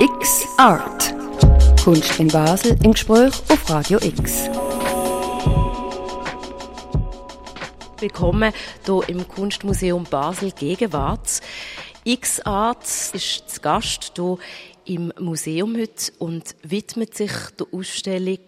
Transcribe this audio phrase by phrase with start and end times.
[0.00, 1.12] X Art.
[1.82, 4.48] Kunst in Basel im Gespräch auf Radio X.
[7.98, 8.52] Willkommen
[8.86, 11.40] hier im Kunstmuseum Basel Gegenwart.
[12.04, 14.38] X Art ist zu Gast hier
[14.84, 18.38] im Museum heute und widmet sich der Ausstellung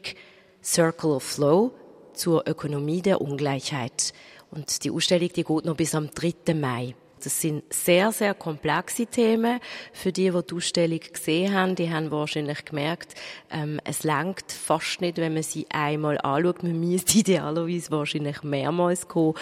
[0.63, 1.73] Circle of Flow
[2.13, 4.13] zur Ökonomie der Ungleichheit.
[4.53, 6.55] Und die Ausstellung die geht noch bis am 3.
[6.55, 6.95] Mai.
[7.25, 9.61] Das sind sehr, sehr komplexe Themen.
[9.93, 13.15] Für die, die die Ausstellung gesehen haben, die haben wahrscheinlich gemerkt,
[13.51, 16.63] ähm, es langt fast nicht, wenn man sie einmal anschaut.
[16.63, 19.35] Man müsste idealerweise wahrscheinlich mehrmals kommen,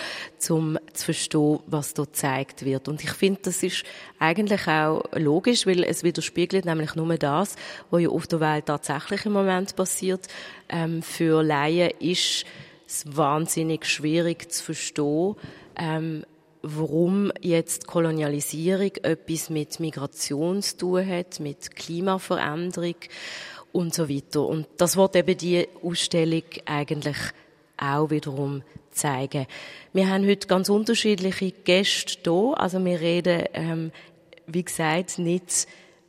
[0.48, 2.88] um zu verstehen, was dort gezeigt wird.
[2.88, 3.84] Und ich finde, das ist
[4.18, 7.56] eigentlich auch logisch, weil es widerspiegelt nämlich nur das,
[7.90, 10.26] was ja auf der Welt tatsächlich im Moment passiert.
[10.68, 12.44] Ähm, für Laien ist
[12.86, 15.36] es wahnsinnig schwierig zu verstehen,
[15.76, 16.24] ähm,
[16.62, 22.96] warum jetzt Kolonialisierung etwas mit Migration zu tun hat, mit Klimaveränderung
[23.72, 24.46] und so weiter.
[24.46, 27.16] Und das wird eben die Ausstellung eigentlich
[27.76, 29.46] auch wiederum zeigen.
[29.92, 32.52] Wir haben heute ganz unterschiedliche Gäste da.
[32.54, 33.92] Also wir reden, ähm,
[34.46, 35.68] wie gesagt, nicht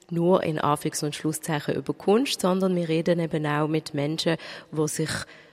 [0.10, 4.38] nur in Anführungs- und Schlusszeichen über Kunst, sondern wir reden eben auch mit Menschen,
[4.72, 5.12] die sich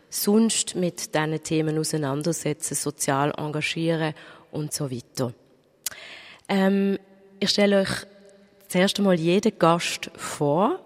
[0.08, 4.14] sonst mit diesen Themen auseinandersetzen, sozial engagieren
[4.56, 5.32] und so weiter.
[6.48, 6.98] Ähm,
[7.38, 8.06] ich stelle euch
[8.68, 10.80] zuerst einmal jeden Gast vor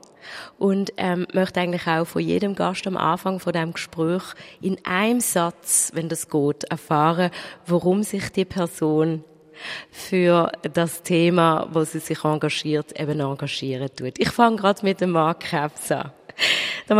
[0.58, 4.22] und ähm, möchte eigentlich auch von jedem Gast am Anfang von dem Gespräch
[4.60, 7.30] in einem Satz, wenn das geht, erfahren,
[7.66, 9.24] warum sich die Person
[9.90, 14.18] für das Thema, wo sie sich engagiert, eben engagieren tut.
[14.18, 16.12] Ich fange gerade mit dem Mark Krebs an.
[16.88, 16.96] Der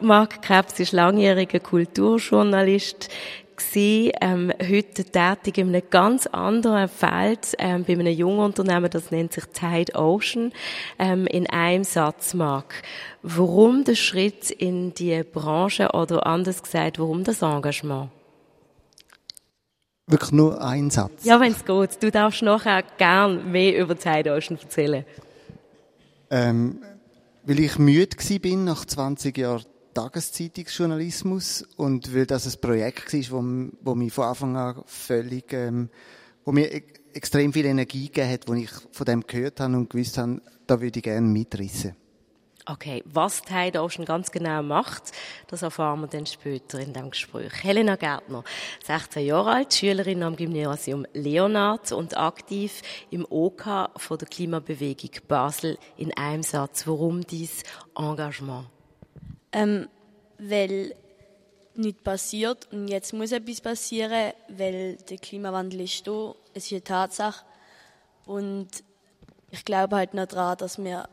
[0.00, 3.08] Mark, Krebs ist langjähriger Kulturjournalist,
[3.56, 9.10] gewesen, ähm, heute tätig in einem ganz anderen Feld, ähm, bei einem jungen Unternehmen, das
[9.10, 10.52] nennt sich Tide Ocean,
[10.98, 12.82] ähm, in einem Satz, Mark.
[13.22, 18.10] Warum der Schritt in die Branche oder anders gesagt, warum das Engagement?
[20.06, 21.24] Wirklich nur ein Satz?
[21.24, 22.02] Ja, wenn es geht.
[22.02, 25.04] Du darfst nachher gern mehr über Tide Ocean erzählen.
[26.30, 26.80] Ähm,
[27.44, 33.70] weil ich müde bin nach 20 Jahren Tageszeitungsjournalismus und weil das ein Projekt war, wo,
[33.80, 35.88] wo mich von Anfang an völlig, ähm,
[36.44, 36.82] wo mir e
[37.14, 40.80] extrem viel Energie gegeben hat, wo ich von dem gehört habe und gewusst habe, da
[40.80, 41.94] würde ich gerne mitrissen.
[42.66, 45.12] Okay, was Tide Ocean ganz genau macht,
[45.48, 47.62] das erfahren wir dann später in dem Gespräch.
[47.62, 48.42] Helena Gärtner,
[48.84, 55.76] 16 Jahre alt, Schülerin am Gymnasium Leonard und aktiv im OK von der Klimabewegung Basel.
[55.98, 58.66] In einem Satz, warum dies Engagement?
[59.54, 59.88] Ähm,
[60.38, 60.94] weil
[61.76, 66.84] nichts passiert und jetzt muss etwas passieren, weil der Klimawandel ist da, es ist eine
[66.84, 67.44] Tatsache.
[68.26, 68.68] Und
[69.50, 71.08] ich glaube halt noch daran, dass wir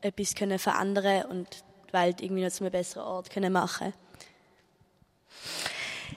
[0.00, 3.92] etwas können verändern und die Welt irgendwie noch zu einem besseren Ort können machen.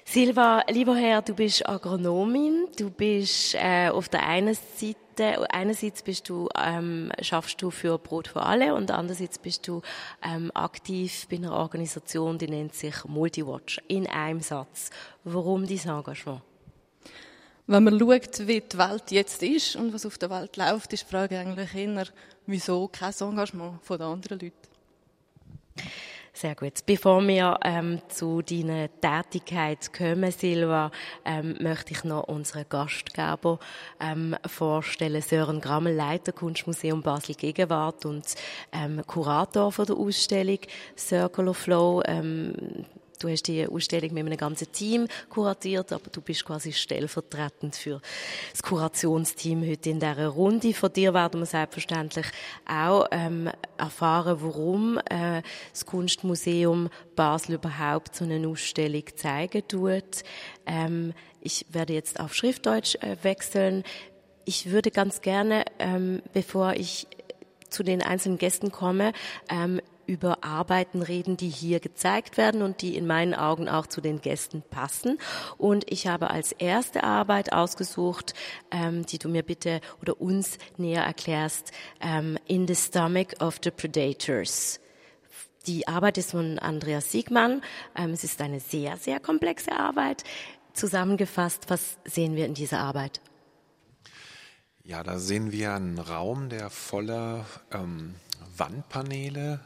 [0.04, 6.30] Silva, lieber Herr, du bist Agronomin, du bist äh, auf der einen Seite einerseits bist
[6.30, 9.82] du, ähm, schaffst du für Brot für alle und andererseits bist du
[10.24, 13.82] ähm, aktiv bei einer Organisation, die nennt sich Multiwatch.
[13.88, 14.90] In einem Satz.
[15.24, 16.42] Warum dein Engagement?
[17.68, 21.04] Wenn man schaut, wie die Welt jetzt ist und was auf der Welt läuft, ist
[21.04, 22.06] die Frage eigentlich eher,
[22.46, 24.68] wieso kein Engagement von den anderen Leuten?
[26.36, 26.86] Sehr gut.
[26.86, 30.92] Bevor wir ähm, zu deiner Tätigkeit kommen, Silva,
[31.24, 33.58] ähm, möchte ich noch unseren Gastgeber
[34.02, 35.22] ähm, vorstellen.
[35.22, 38.26] Sören Grammel, Leiter Kunstmuseum Basel Gegenwart und
[38.74, 40.60] ähm, Kurator von der Ausstellung
[40.98, 42.04] Circle of Flow.
[43.20, 48.02] Du hast die Ausstellung mit einem ganzen Team kuratiert, aber du bist quasi stellvertretend für
[48.52, 50.74] das Kurationsteam heute in dieser Runde.
[50.74, 52.26] Von dir werden wir selbstverständlich
[52.68, 60.24] auch ähm, erfahren, warum äh, das Kunstmuseum Basel überhaupt so eine Ausstellung zeigen tut.
[60.66, 63.84] Ähm, ich werde jetzt auf Schriftdeutsch äh, wechseln.
[64.46, 67.08] Ich würde ganz gerne, ähm, bevor ich
[67.70, 69.14] zu den einzelnen Gästen komme,
[69.50, 74.02] ähm, über Arbeiten reden, die hier gezeigt werden und die in meinen Augen auch zu
[74.02, 75.18] den Gästen passen.
[75.58, 78.34] Und ich habe als erste Arbeit ausgesucht,
[78.72, 81.72] ähm, die du mir bitte oder uns näher erklärst,
[82.02, 84.80] ähm, In the Stomach of the Predators.
[85.68, 87.62] Die Arbeit ist von Andreas Siegmann.
[87.96, 90.24] Ähm, es ist eine sehr, sehr komplexe Arbeit.
[90.74, 93.22] Zusammengefasst, was sehen wir in dieser Arbeit?
[94.84, 98.14] Ja, da sehen wir einen Raum, der voller ähm,
[98.56, 99.60] Wandpaneele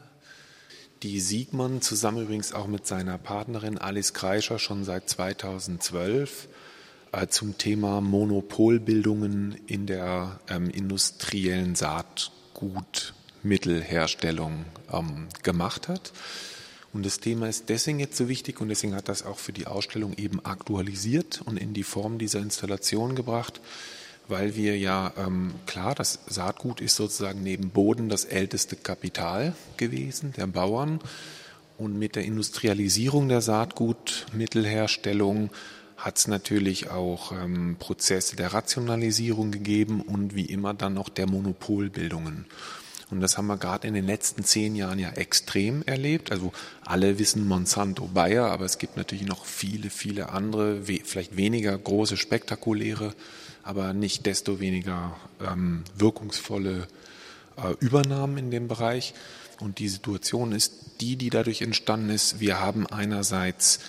[1.02, 6.48] die Siegmann zusammen übrigens auch mit seiner Partnerin Alice Kreischer schon seit 2012
[7.12, 16.12] äh, zum Thema Monopolbildungen in der ähm, industriellen Saatgutmittelherstellung ähm, gemacht hat.
[16.92, 19.66] Und das Thema ist deswegen jetzt so wichtig und deswegen hat das auch für die
[19.66, 23.60] Ausstellung eben aktualisiert und in die Form dieser Installation gebracht,
[24.30, 30.32] weil wir ja, ähm, klar, das Saatgut ist sozusagen neben Boden das älteste Kapital gewesen
[30.36, 31.00] der Bauern.
[31.76, 35.50] Und mit der Industrialisierung der Saatgutmittelherstellung
[35.96, 41.28] hat es natürlich auch ähm, Prozesse der Rationalisierung gegeben und wie immer dann noch der
[41.28, 42.46] Monopolbildungen.
[43.10, 46.30] Und das haben wir gerade in den letzten zehn Jahren ja extrem erlebt.
[46.30, 46.52] Also
[46.84, 52.16] alle wissen Monsanto Bayer, aber es gibt natürlich noch viele, viele andere, vielleicht weniger große,
[52.16, 53.14] spektakuläre,
[53.62, 56.86] aber nicht desto weniger ähm, wirkungsvolle
[57.56, 59.14] äh, Übernahmen in dem Bereich.
[59.60, 62.40] Und die Situation ist die, die dadurch entstanden ist.
[62.40, 63.80] Wir haben einerseits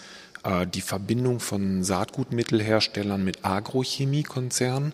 [0.43, 4.93] äh, die Verbindung von Saatgutmittelherstellern mit Agrochemiekonzernen.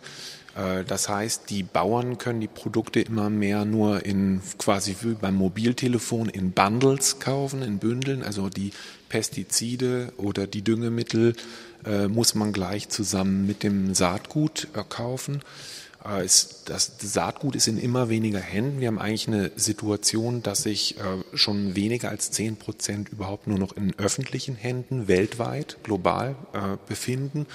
[0.57, 5.35] Äh, das heißt, die Bauern können die Produkte immer mehr nur in quasi wie beim
[5.35, 8.23] Mobiltelefon in Bundles kaufen, in Bündeln.
[8.23, 8.71] Also die
[9.09, 11.33] Pestizide oder die Düngemittel
[11.85, 15.41] äh, muss man gleich zusammen mit dem Saatgut äh, kaufen.
[16.05, 18.79] Äh, ist, das Saatgut ist in immer weniger Händen.
[18.79, 23.59] Wir haben eigentlich eine Situation, dass sich äh, schon weniger als zehn Prozent überhaupt nur
[23.59, 26.35] noch in öffentlichen Händen weltweit, global
[26.87, 27.45] befinden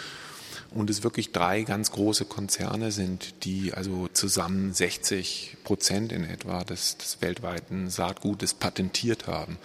[0.75, 6.65] und es wirklich drei ganz große Konzerne sind, die also zusammen 60 Prozent in etwa
[6.65, 9.59] des, des weltweiten Saatgutes patentiert haben.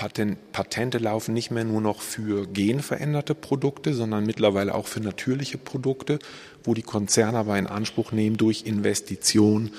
[0.00, 5.58] Patent, Patente laufen nicht mehr nur noch für genveränderte Produkte, sondern mittlerweile auch für natürliche
[5.58, 6.18] Produkte,
[6.64, 9.70] wo die Konzerne aber in Anspruch nehmen, durch Investition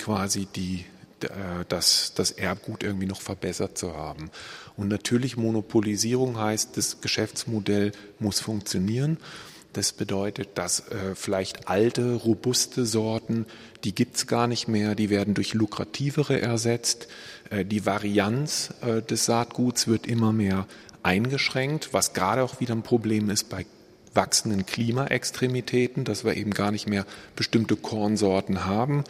[0.00, 0.84] quasi die,
[1.20, 4.30] äh, das, das Erbgut irgendwie noch verbessert zu haben.
[4.76, 9.18] Und natürlich Monopolisierung heißt, das Geschäftsmodell muss funktionieren.
[9.78, 13.46] Das bedeutet, dass äh, vielleicht alte, robuste Sorten,
[13.84, 17.06] die gibt's gar nicht mehr, die werden durch lukrativere ersetzt.
[17.50, 20.66] Äh, die Varianz äh, des Saatguts wird immer mehr
[21.04, 23.66] eingeschränkt, was gerade auch wieder ein Problem ist bei
[24.14, 29.04] wachsenden Klimaextremitäten, dass wir eben gar nicht mehr bestimmte Kornsorten haben,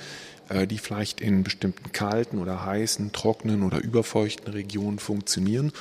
[0.51, 5.73] äh, die vielleicht in bestimmten kalten oder heißen, trockenen oder überfeuchten Regionen funktionieren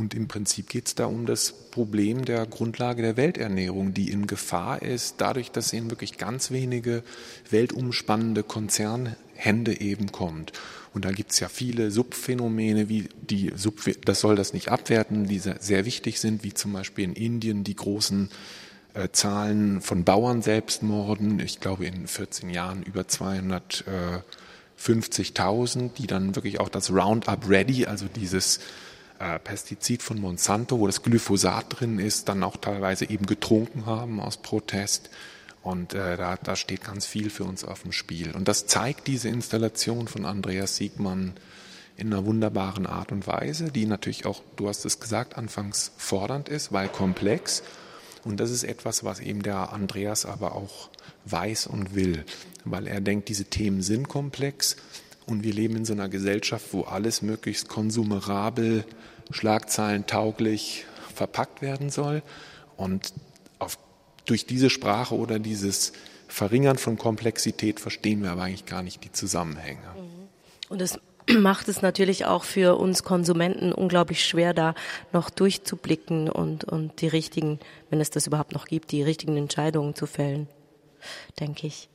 [0.00, 4.26] und im Prinzip geht es da um das Problem der Grundlage der Welternährung, die in
[4.26, 7.02] Gefahr ist, dadurch, dass eben wirklich ganz wenige
[7.50, 10.54] weltumspannende Konzernhände eben kommt.
[10.94, 15.28] Und da gibt es ja viele Subphänomene, wie die Sub das soll das nicht abwerten,
[15.28, 18.30] die sehr wichtig sind, wie zum Beispiel in Indien die großen
[18.94, 21.40] äh, Zahlen von Bauern-Selbstmorden.
[21.40, 28.06] Ich glaube in 14 Jahren über 250.000, die dann wirklich auch das Roundup Ready, also
[28.06, 28.60] dieses
[29.20, 34.18] äh, Pestizid von Monsanto, wo das Glyphosat drin ist, dann auch teilweise eben getrunken haben
[34.20, 35.10] aus Protest.
[35.62, 38.32] Und äh, da, da steht ganz viel für uns auf dem Spiel.
[38.32, 41.34] Und das zeigt diese Installation von Andreas Siegmann
[41.98, 46.48] in einer wunderbaren Art und Weise, die natürlich auch, du hast es gesagt, anfangs fordernd
[46.48, 47.62] ist, weil komplex.
[48.24, 50.88] Und das ist etwas, was eben der Andreas aber auch
[51.26, 52.24] weiß und will,
[52.64, 54.76] weil er denkt, diese Themen sind komplex
[55.30, 58.84] und wir leben in so einer Gesellschaft, wo alles möglichst konsumerabel,
[59.30, 60.84] schlagzeilentauglich
[61.14, 62.22] verpackt werden soll.
[62.76, 63.12] Und
[63.58, 63.78] auf,
[64.24, 65.92] durch diese Sprache oder dieses
[66.28, 69.82] Verringern von Komplexität verstehen wir aber eigentlich gar nicht die Zusammenhänge.
[70.68, 70.98] Und das
[71.38, 74.74] macht es natürlich auch für uns Konsumenten unglaublich schwer, da
[75.12, 77.60] noch durchzublicken und, und die richtigen,
[77.90, 80.48] wenn es das überhaupt noch gibt, die richtigen Entscheidungen zu fällen,
[81.38, 81.89] denke ich.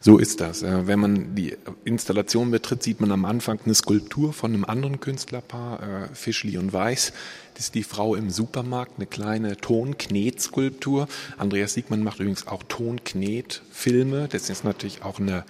[0.00, 0.62] So ist das.
[0.62, 5.82] Wenn man die Installation betritt, sieht man am Anfang eine Skulptur von einem anderen Künstlerpaar,
[5.82, 7.12] äh, Fischli und Weiß.
[7.54, 11.08] Das ist die Frau im Supermarkt, eine kleine Tonknet-Skulptur.
[11.38, 14.28] Andreas Siegmann macht übrigens auch Tonknet-Filme.
[14.28, 15.44] Das ist natürlich auch eine,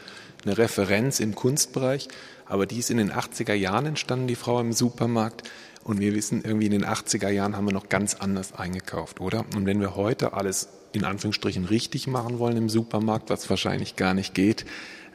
[0.45, 2.09] eine Referenz im Kunstbereich.
[2.47, 5.43] Aber die ist in den 80er Jahren entstanden, die Frau im Supermarkt.
[5.83, 9.45] Und wir wissen, irgendwie in den 80er Jahren haben wir noch ganz anders eingekauft, oder?
[9.55, 14.15] Und wenn wir heute alles in Anführungsstrichen richtig machen wollen im Supermarkt, was wahrscheinlich gar
[14.15, 14.65] nicht geht.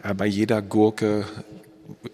[0.03, 1.25] Äh, bei jeder Gurke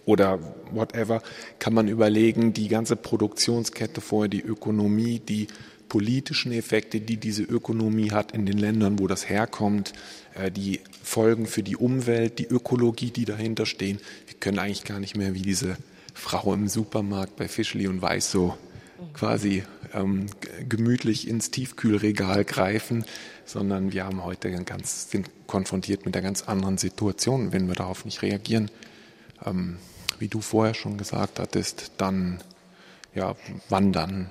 [0.06, 0.40] oder
[0.72, 1.22] whatever
[1.60, 5.48] kann man überlegen, die ganze Produktionskette vorher, die Ökonomie, die
[5.90, 9.94] politischen Effekte, die diese Ökonomie hat in den Ländern, wo das herkommt,
[10.36, 14.00] äh, die Folgen für die Umwelt, die Ökologie, die dahinter stehen.
[14.26, 15.78] Wir können eigentlich gar nicht mehr wie diese
[16.14, 18.58] Frau im Supermarkt bei Fischli und Weiß so
[19.14, 19.64] quasi
[19.98, 20.28] ähm,
[20.68, 23.06] gemütlich ins Tiefkühlregal greifen,
[23.46, 27.52] sondern wir haben heute ganz, sind konfrontiert mit einer ganz anderen Situation.
[27.52, 28.70] Wenn wir darauf nicht reagieren,
[29.46, 29.78] ähm,
[30.20, 32.40] wie du vorher schon gesagt hattest, dann
[33.14, 33.36] ja,
[33.70, 34.28] wandern.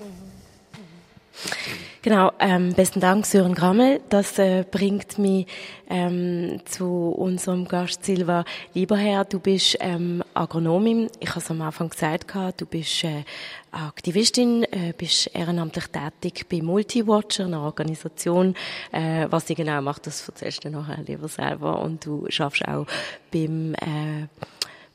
[2.02, 4.00] Genau, ähm, besten Dank, Sören Grammel.
[4.10, 5.46] Das äh, bringt mich
[5.90, 9.24] ähm, zu unserem Gast Silva Lieberherr.
[9.24, 11.08] Du bist ähm, Agronomin.
[11.18, 13.24] Ich habe es am Anfang gesagt, du bist äh,
[13.72, 18.54] Aktivistin, äh, bist ehrenamtlich tätig bei Multiwatcher, einer Organisation.
[18.92, 21.80] Äh, was sie genau macht, das erzählst du nachher lieber selber.
[21.80, 22.86] Und du schaffst auch
[23.32, 24.28] beim, äh,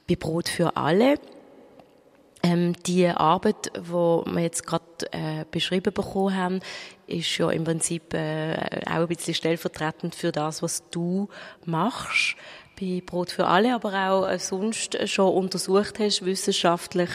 [0.07, 1.15] bei Brot für alle.
[2.43, 6.59] Ähm, die Arbeit, die wir jetzt gerade äh, beschrieben bekommen haben,
[7.05, 8.55] ist ja im Prinzip äh,
[8.87, 11.29] auch ein bisschen stellvertretend für das, was du
[11.65, 12.35] machst
[12.81, 17.09] bei Brot für alle, aber auch äh, sonst schon untersucht hast, wissenschaftlich.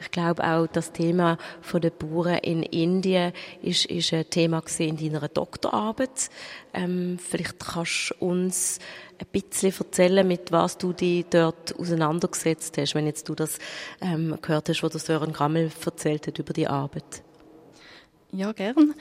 [0.00, 4.96] Ich glaube auch das Thema von den Bauern in Indien ist, ist ein Thema in
[4.96, 6.28] deiner Doktorarbeit.
[6.74, 8.78] Ähm, vielleicht kannst du uns
[9.18, 13.58] ein bisschen erzählen, mit was du dich dort auseinandergesetzt hast, wenn jetzt du das
[14.00, 17.22] ähm, gehört hast, was der Sören Grammel erzählt hat über die Arbeit.
[18.32, 18.94] Ja, gern.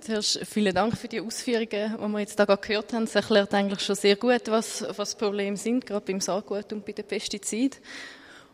[0.00, 3.04] Zuerst vielen Dank für die Ausführungen, die wir jetzt da gerade gehört haben.
[3.04, 6.92] Es erklärt eigentlich schon sehr gut, was, was Probleme sind, gerade beim Saatgut und bei
[6.92, 7.78] den Pestiziden.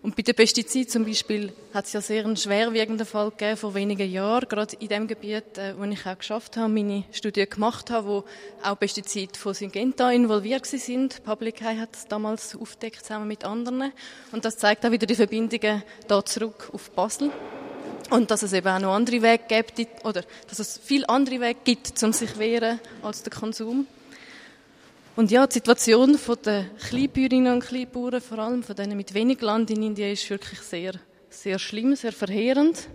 [0.01, 3.75] Und bei den Pestiziden zum Beispiel hat es ja sehr einen schwerwiegenden Fall gegeben vor
[3.75, 7.91] wenigen Jahren, gerade in dem Gebiet, äh, wo ich auch geschafft habe, meine Studie gemacht
[7.91, 8.25] habe, wo
[8.63, 11.25] auch Pestizide von Syngenta involviert sind.
[11.25, 13.93] Public Eye hat das damals aufdeckt, zusammen mit anderen.
[14.31, 17.33] Und das zeigt auch wieder die Verbindungen da zurück auf Basel.
[18.11, 21.59] Und dass es eben auch noch andere Wege gibt, oder dass es viel andere Wege
[21.65, 23.87] gibt, um sich wehren als der Konsum.
[25.19, 29.69] Und ja, die Situation der Kleinbäuerinnen und Kleinbauern, vor allem von denen mit wenig Land
[29.69, 30.93] in Indien, ist wirklich sehr,
[31.29, 32.89] sehr schlimm, sehr verheerend.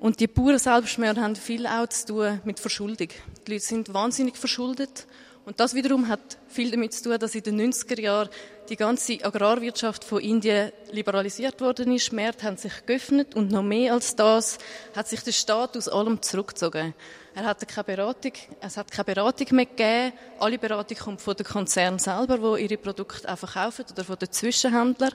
[0.00, 3.08] Und die Bauern selbst haben viel auch zu tun mit Verschuldung.
[3.46, 5.06] Die Leute sind wahnsinnig verschuldet
[5.46, 8.28] und das wiederum hat viel damit zu tun, dass in den 90er Jahren
[8.68, 12.12] die ganze Agrarwirtschaft von Indien liberalisiert worden ist.
[12.12, 14.58] Märkte haben sich geöffnet und noch mehr als das
[14.94, 16.92] hat sich der Staat aus allem zurückgezogen.
[17.36, 20.12] Er hatte keine Beratung, es hat keine Beratung mehr gegeben.
[20.38, 24.30] Alle Beratung kommt von den Konzernen selber, wo ihre Produkte auch verkaufen oder von den
[24.30, 25.12] Zwischenhändlern.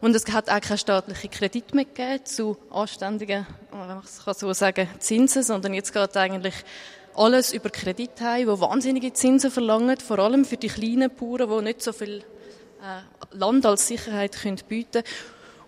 [0.00, 4.88] Und es hat auch keine staatliche Kredit mehr gegeben zu anständigen, man es so sagen,
[4.98, 6.54] Zinsen, sondern jetzt geht eigentlich
[7.14, 11.64] alles über Kredit haben, die wahnsinnige Zinsen verlangen, vor allem für die kleinen Bauern, die
[11.64, 12.24] nicht so viel
[12.82, 15.04] äh, Land als Sicherheit können bieten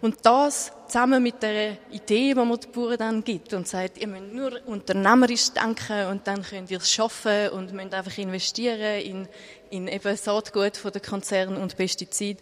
[0.04, 4.06] Und das zusammen mit der Idee, die man den Bauern dann gibt und sagt, ihr
[4.06, 9.28] müsst nur unternehmerisch denken und dann könnt ihr es schaffen und müsst einfach investieren in,
[9.70, 12.37] in eben Saatgut von den Konzernen und Pestizid.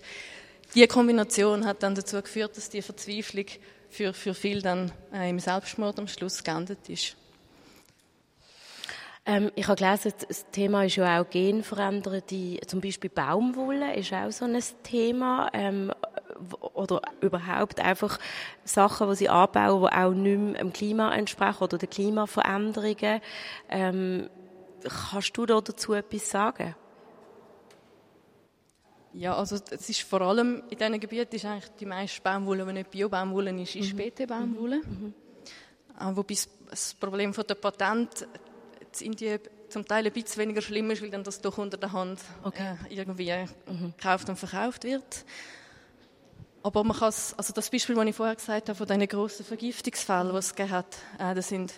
[0.75, 3.47] Die Kombination hat dann dazu geführt, dass die Verzweiflung
[3.91, 7.15] für, für viele dann äh, im Selbstmord am Schluss geendet ist.
[9.25, 14.31] Ähm, ich habe gelesen, das Thema ist ja auch genveränderte, zum Beispiel Baumwolle ist auch
[14.33, 15.49] so ein Thema.
[15.53, 15.93] Ähm,
[16.75, 18.19] oder überhaupt einfach
[18.65, 23.21] Sachen, die sie anbauen, die auch nicht mehr dem Klima entsprechen oder den Klimaveränderungen.
[23.69, 24.29] Ähm,
[25.11, 26.75] kannst du da dazu etwas sagen?
[29.13, 32.73] Ja, also es ist vor allem in diesen Gebieten ist eigentlich die meiste Baumwolle, die
[32.73, 33.99] nicht Bio-Baumwolle ist, ist mhm.
[33.99, 34.79] BT-Baumwolle.
[34.79, 35.15] Mhm.
[36.01, 36.35] Äh, wobei
[36.71, 38.27] das Problem von der Patent
[39.01, 41.93] in Indien zum Teil ein bisschen weniger schlimm ist, weil dann das doch unter der
[41.93, 42.77] Hand okay.
[42.89, 43.33] äh, irgendwie
[43.67, 43.95] mhm.
[43.97, 45.25] gekauft und verkauft wird.
[46.63, 50.31] Aber man kann also das Beispiel, das ich vorher gesagt habe, von diesen grossen Vergiftungsfällen,
[50.31, 51.73] die es gegeben hat, äh, da sind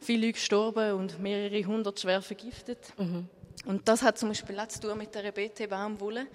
[0.00, 2.78] viele Leute gestorben und mehrere hundert schwer vergiftet.
[2.98, 3.28] Mhm.
[3.68, 6.26] Und das hat zum Beispiel auch zu tun mit der BT-Baumwolle.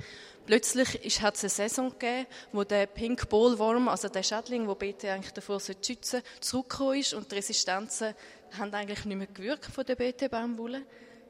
[0.45, 5.05] Plötzlich hat es eine Saison gegeben, wo der Pink Bollworm, also der Schädling, wo BT
[5.05, 8.13] eigentlich davor schützen sollte, zurückgekommen ist und die Resistenzen
[8.59, 10.83] haben eigentlich nicht mehr gewirkt von der BT-Baumwolle.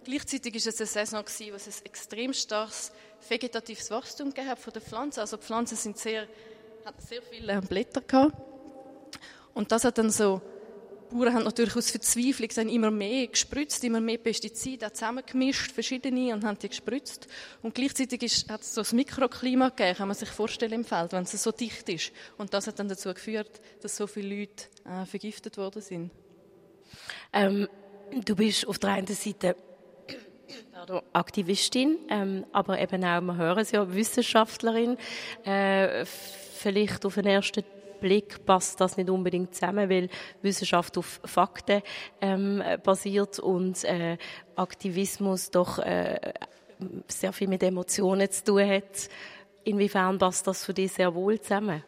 [0.03, 2.91] Gleichzeitig war es eine Saison, wo es ein extrem starkes
[3.29, 5.22] vegetatives Wachstum hat von den Pflanzen.
[5.22, 6.27] Also die Pflanzen sind sehr,
[6.83, 8.36] hatten sehr viele Blätter gehabt.
[9.53, 10.41] Und das hat dann so
[11.13, 16.43] Bauern haben natürlich aus Verzweiflung dann immer mehr gespritzt, immer mehr Pestizide zusammengemischt, verschiedene, und
[16.43, 17.27] haben die gespritzt.
[17.62, 21.13] Und gleichzeitig ist, hat es so ein Mikroklima gegeben, kann man sich vorstellen im Feld,
[21.13, 22.12] wenn es so dicht ist.
[22.38, 26.12] Und das hat dann dazu geführt, dass so viele Leute äh, vergiftet worden sind.
[27.32, 27.67] Ähm,
[28.25, 29.55] du bist auf der einen Seite
[31.13, 34.98] Aktivistin, ähm, aber eben auch, wir hören es ja, Wissenschaftlerin.
[35.46, 37.63] Äh, vielleicht auf den ersten
[38.03, 40.10] Blick passt das nicht unbedingt zusammen, weil
[40.41, 41.81] Wissenschaft auf Fakten
[42.19, 44.17] ähm, basiert und äh,
[44.57, 46.33] Aktivismus doch äh,
[47.07, 49.10] sehr viel mit Emotionen zu tun hat.
[49.63, 51.81] Inwiefern passt das für dich sehr wohl zusammen?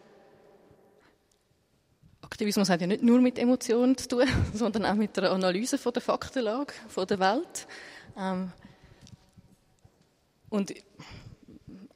[2.21, 5.91] Aktivismus hat ja nicht nur mit Emotionen zu tun, sondern auch mit der Analyse von
[5.91, 7.67] der Faktenlage von der Welt.
[8.17, 8.53] Ähm,
[10.49, 10.73] und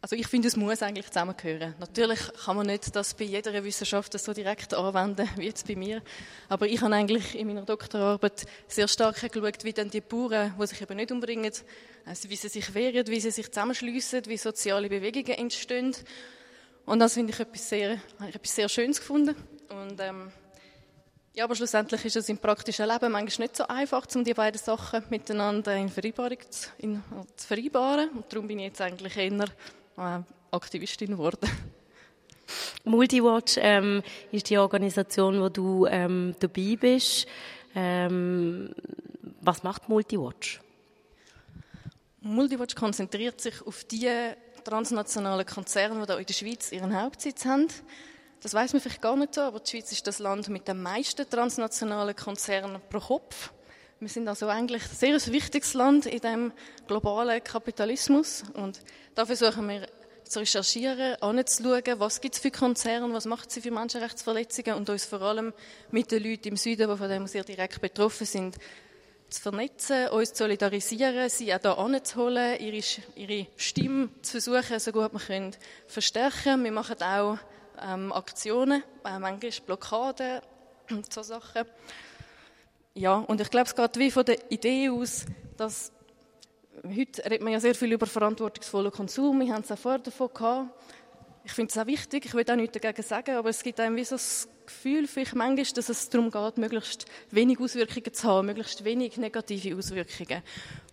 [0.01, 1.75] also ich finde, es muss eigentlich zusammengehören.
[1.79, 6.01] Natürlich kann man nicht das bei jeder Wissenschaft so direkt anwenden, wie jetzt bei mir.
[6.48, 10.68] Aber ich habe eigentlich in meiner Doktorarbeit sehr stark geschaut, wie dann die Bauern, die
[10.68, 11.51] sich eben nicht umbringen,
[12.06, 15.94] also wie sie sich wehren, wie sie sich zusammenschliessen, wie soziale Bewegungen entstehen.
[16.86, 19.36] Und das finde ich etwas sehr, ich etwas sehr Schönes gefunden.
[19.70, 20.32] Und, ähm,
[21.36, 24.60] ja, aber schlussendlich ist es im praktischen Leben manchmal nicht so einfach, um die beiden
[24.60, 27.03] Sachen miteinander in Vereinbarung zu, in,
[27.36, 28.10] zu vereinbaren.
[28.10, 29.46] Und darum bin ich jetzt eigentlich eher
[30.00, 31.39] äh, Aktivistin geworden.
[32.84, 34.01] Multiwatch ähm,
[34.32, 37.27] ist die Organisation, wo du ähm, dabei bist.
[37.75, 38.74] Ähm,
[39.41, 40.60] was macht Multiwatch?
[42.22, 44.10] Multiwatch konzentriert sich auf die
[44.63, 47.68] transnationalen Konzerne, die in der Schweiz ihren Hauptsitz haben.
[48.41, 50.82] Das weiß man vielleicht gar nicht so, aber die Schweiz ist das Land mit den
[50.82, 53.51] meisten transnationalen Konzernen pro Kopf.
[54.01, 56.53] Wir sind also eigentlich ein sehr wichtiges Land in dem
[56.88, 58.79] globalen Kapitalismus und
[59.13, 59.89] da versuchen wir
[60.24, 65.03] zu recherchieren, anzuschauen, was gibt es für Konzerne, was macht sie für Menschenrechtsverletzungen und uns
[65.03, 65.53] vor allem
[65.91, 68.56] mit den Leuten im Süden, die von dem sehr direkt betroffen sind,
[69.29, 72.82] zu vernetzen, uns zu solidarisieren, sie auch hier anzuholen, ihre,
[73.15, 75.56] ihre Stimme zu versuchen, so gut wir können,
[75.88, 76.63] verstärken.
[76.63, 77.38] Wir machen auch
[77.82, 80.39] ähm, Aktionen, äh, manchmal Blockaden
[80.89, 81.65] und so Sachen.
[83.00, 85.24] Ja, und ich glaube, es geht wie von der Idee aus,
[85.56, 85.94] dass
[86.84, 89.39] heute redet man ja sehr viel über verantwortungsvollen Konsum.
[89.39, 90.70] Wir haben es auch vorher davon gehabt.
[91.46, 93.96] Ich finde es auch wichtig, ich will auch nichts dagegen sagen, aber es gibt einem
[93.96, 98.48] wie so das Gefühl, vielleicht manchmal, dass es darum geht, möglichst wenig Auswirkungen zu haben,
[98.48, 100.44] möglichst wenig negative Auswirkungen.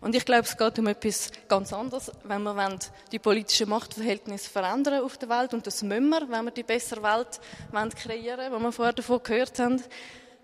[0.01, 2.79] Und ich glaube, es geht um etwas ganz anderes, wenn wir
[3.11, 7.03] die politischen Machtverhältnisse verändern auf der Welt, und das müssen wir, wenn wir die bessere
[7.03, 7.41] Welt
[7.97, 9.83] kreieren wollen, die wir vorher davon gehört haben,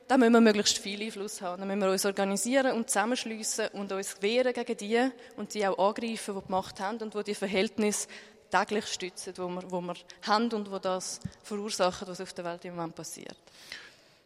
[0.09, 1.61] dann müssen wir möglichst viel Einfluss haben.
[1.61, 5.89] Dann müssen wir uns organisieren und zusammenschliessen und uns wehren gegen die und die auch
[5.89, 8.09] angreifen, die die Macht haben und die die Verhältnisse
[8.51, 12.77] täglich stützen, wo wir, wir haben und wo das verursachen, was auf der Welt im
[12.77, 13.37] Moment passiert.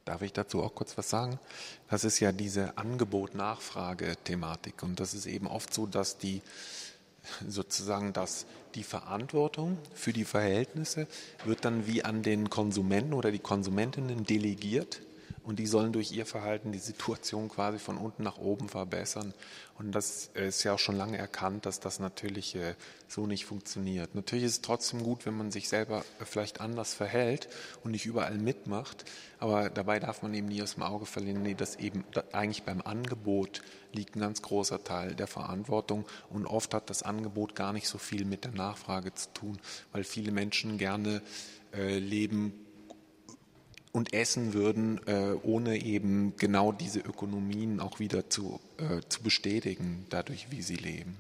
[0.05, 1.39] Darf ich dazu auch kurz was sagen?
[1.91, 4.83] Das ist ja diese Angebot-Nachfrage-Thematik.
[4.83, 6.43] Und das ist eben oft so, dass die
[7.47, 11.09] sozusagen, dass die Verantwortung für die Verhältnisse
[11.45, 15.01] wird dann wie an den Konsumenten oder die Konsumentinnen delegiert
[15.47, 19.33] und die sollen durch ihr Verhalten die Situation quasi von unten nach oben verbessern.
[19.79, 22.75] Und das ist ja auch schon lange erkannt, dass das natürlich äh,
[23.07, 24.15] so nicht funktioniert.
[24.17, 27.49] Natürlich ist es trotzdem gut, wenn man sich selber vielleicht anders verhält
[27.85, 29.05] und nicht überall mitmacht,
[29.39, 32.81] aber dabei darf man eben nie aus dem Auge verlieren, nee, dass eben eigentlich beim
[32.81, 37.87] Angebot liegt ein ganz großer Teil der Verantwortung und oft hat das Angebot gar nicht
[37.87, 39.59] so viel mit der Nachfrage zu tun,
[39.93, 41.23] weil viele Menschen gerne
[41.73, 42.66] äh, leben
[43.97, 50.07] und essen würden, äh, ohne eben genau diese Ökonomien auch wieder zu, äh, zu bestätigen,
[50.11, 51.17] dadurch, wie sie leben.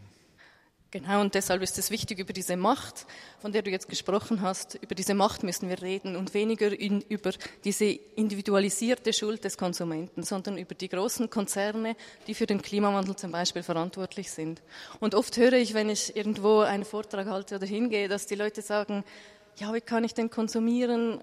[0.90, 3.06] Genau, und deshalb ist es wichtig, über diese Macht,
[3.40, 7.00] von der du jetzt gesprochen hast, über diese Macht müssen wir reden und weniger in,
[7.08, 7.32] über
[7.64, 13.32] diese individualisierte Schuld des Konsumenten, sondern über die großen Konzerne, die für den Klimawandel zum
[13.32, 14.62] Beispiel verantwortlich sind.
[15.00, 18.60] Und oft höre ich, wenn ich irgendwo einen Vortrag halte oder hingehe, dass die Leute
[18.60, 19.02] sagen,
[19.56, 21.20] ja, wie kann ich denn konsumieren?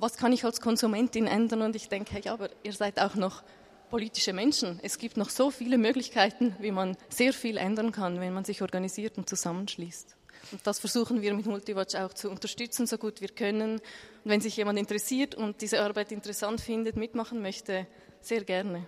[0.00, 1.62] Was kann ich als Konsumentin ändern?
[1.62, 3.42] Und ich denke, ja, aber ihr seid auch noch
[3.90, 4.78] politische Menschen.
[4.82, 8.62] Es gibt noch so viele Möglichkeiten, wie man sehr viel ändern kann, wenn man sich
[8.62, 10.16] organisiert und zusammenschließt.
[10.52, 13.72] Und das versuchen wir mit Multiwatch auch zu unterstützen, so gut wir können.
[13.72, 13.82] Und
[14.24, 17.86] wenn sich jemand interessiert und diese Arbeit interessant findet, mitmachen möchte,
[18.20, 18.86] sehr gerne.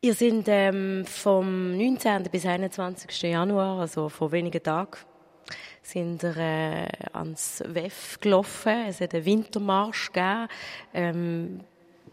[0.00, 2.24] Ihr seid ähm, vom 19.
[2.24, 3.22] bis 21.
[3.22, 4.98] Januar, also vor wenigen Tagen,
[5.82, 8.86] sind wir äh, ans WEF gelaufen.
[8.88, 10.48] Es hat einen Wintermarsch gegeben.
[10.94, 11.60] Ähm,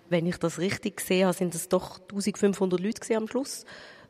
[0.10, 3.66] wenn ich das richtig gesehen habe, sind es doch 1500 Leute am Schluss,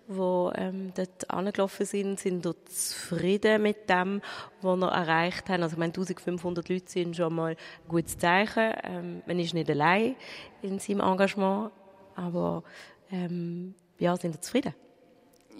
[0.08, 4.22] die ähm, dort angelaufen sind, sind dort zufrieden mit dem,
[4.62, 5.62] was wir erreicht haben.
[5.62, 8.74] Also ich meine, 1500 Leute sind schon mal ein gutes Zeichen.
[8.84, 10.15] Ähm, man ist nicht allein
[10.62, 11.72] in seinem Engagement,
[12.15, 12.63] aber
[13.12, 14.74] ähm, ja, sind zufrieden.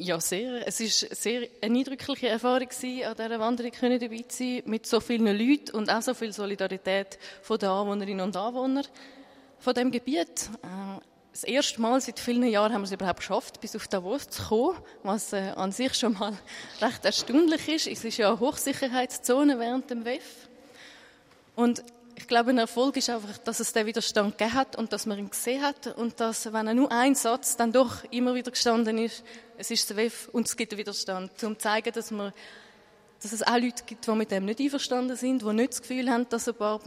[0.01, 0.65] Ja, sehr.
[0.65, 4.85] Es war sehr eine eindrückliche Erfahrung gewesen, an dieser Wanderung können dabei zu sein, mit
[4.85, 8.85] so vielen Leuten und auch so viel Solidarität von den Anwohnerinnen und Anwohnern
[9.59, 10.49] von dem Gebiet.
[10.63, 11.01] Äh,
[11.33, 14.41] das erste Mal seit vielen Jahren haben wir es überhaupt geschafft, bis auf Davos zu
[14.41, 16.31] kommen, was äh, an sich schon mal
[16.81, 17.88] recht erstaunlich ist.
[17.88, 20.47] Es ist ja eine Hochsicherheitszone während dem WEF.
[21.55, 21.83] Und
[22.19, 25.17] ich glaube, ein Erfolg ist einfach, dass es den Widerstand gegeben hat und dass man
[25.17, 28.97] ihn gesehen hat und dass, wenn er nur ein Satz dann doch immer wieder gestanden
[28.97, 29.23] ist,
[29.58, 32.34] es ist WEF und es gibt einen Widerstand, um zu zeigen, dass, man,
[33.21, 36.10] dass es auch Leute gibt, die mit dem nicht einverstanden sind, die nicht das Gefühl
[36.12, 36.82] haben, dass ein paar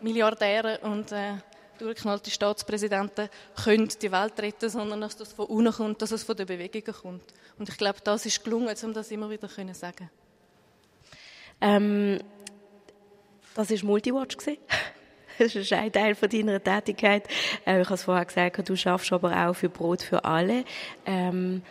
[0.00, 1.34] Milliardäre und äh,
[1.78, 3.28] durchgeknallte Staatspräsidenten
[3.62, 6.94] können die Welt retten, sondern dass das von unten kommt, dass es von den Bewegungen
[6.94, 7.34] kommt.
[7.58, 10.10] Und ich glaube, das ist gelungen, um das immer wieder zu sagen.
[11.60, 12.18] Ähm,
[13.54, 14.36] das war Multiwatch.
[15.38, 17.26] Das ist ein Teil von deiner Tätigkeit.
[17.66, 20.64] Äh, ich habe es vorher gesagt, du schaffst aber auch für Brot für alle.
[21.06, 21.62] Ähm,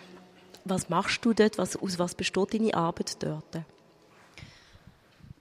[0.66, 1.60] was machst du dort?
[1.60, 3.64] Aus was besteht deine Arbeit dort?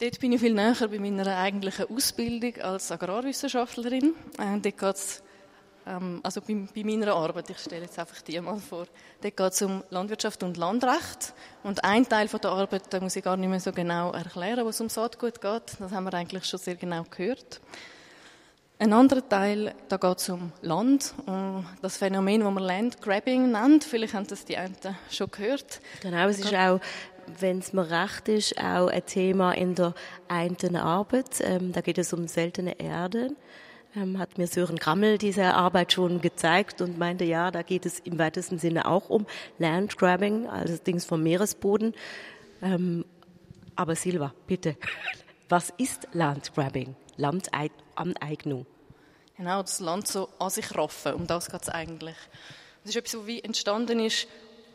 [0.01, 4.15] Dort bin ich viel näher bei meiner eigentlichen Ausbildung als Agrarwissenschaftlerin.
[4.39, 5.23] Äh, dort geht's,
[5.87, 8.87] ähm, also bei, bei, meiner Arbeit, ich stelle jetzt einfach die mal vor,
[9.21, 11.35] dort geht es um Landwirtschaft und Landrecht.
[11.63, 14.67] Und ein Teil von der Arbeit, da muss ich gar nicht mehr so genau erklären,
[14.67, 15.63] was um Saatgut geht.
[15.79, 17.61] Das haben wir eigentlich schon sehr genau gehört.
[18.79, 23.85] Ein anderer Teil, da geht es um Land, um das Phänomen, das man Landgrabbing nennt.
[23.85, 24.75] Vielleicht haben das die einen
[25.11, 25.83] schon gehört.
[26.01, 26.81] Genau, es ist auch,
[27.39, 29.93] wenn es mir recht ist, auch ein Thema in der
[30.29, 31.43] einen Arbeit.
[31.43, 33.37] Ähm, da geht es um seltene Erden.
[33.97, 37.99] Ähm, hat mir Sören Grammel diese Arbeit schon gezeigt und meinte, ja, da geht es
[37.99, 39.27] im weitesten Sinne auch um
[39.59, 41.95] Landgrabbing, also Dings vom Meeresboden.
[42.63, 43.05] Ähm,
[43.75, 44.77] aber Silva, bitte,
[45.49, 46.95] was ist Landgrabbing?
[47.17, 48.67] Landaneignung.
[49.37, 52.17] Genau, das Land so an sich raffen, um das geht es eigentlich.
[52.83, 54.29] Das ist etwas, was wie entstanden ist,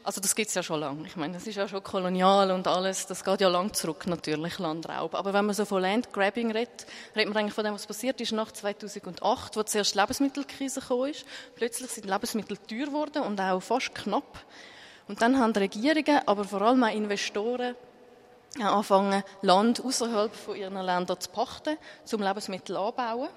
[0.06, 1.08] also das gibt es ja schon lange.
[1.08, 4.60] Ich meine, das ist ja schon kolonial und alles, das geht ja lang zurück natürlich,
[4.60, 5.16] Landraub.
[5.16, 8.32] Aber wenn man so von Landgrabbing redet, redet man eigentlich von dem, was passiert ist
[8.32, 11.26] nach 2008, wo zuerst die Lebensmittelkrise gekommen ist.
[11.56, 14.46] Plötzlich sind Lebensmittel teuer geworden und auch fast knapp.
[15.08, 17.76] Und dann haben Regierungen, aber vor allem auch Investoren
[18.60, 23.30] anfangen, Land außerhalb von ihren Ländern zu pachten, zum Lebensmittel anbauen.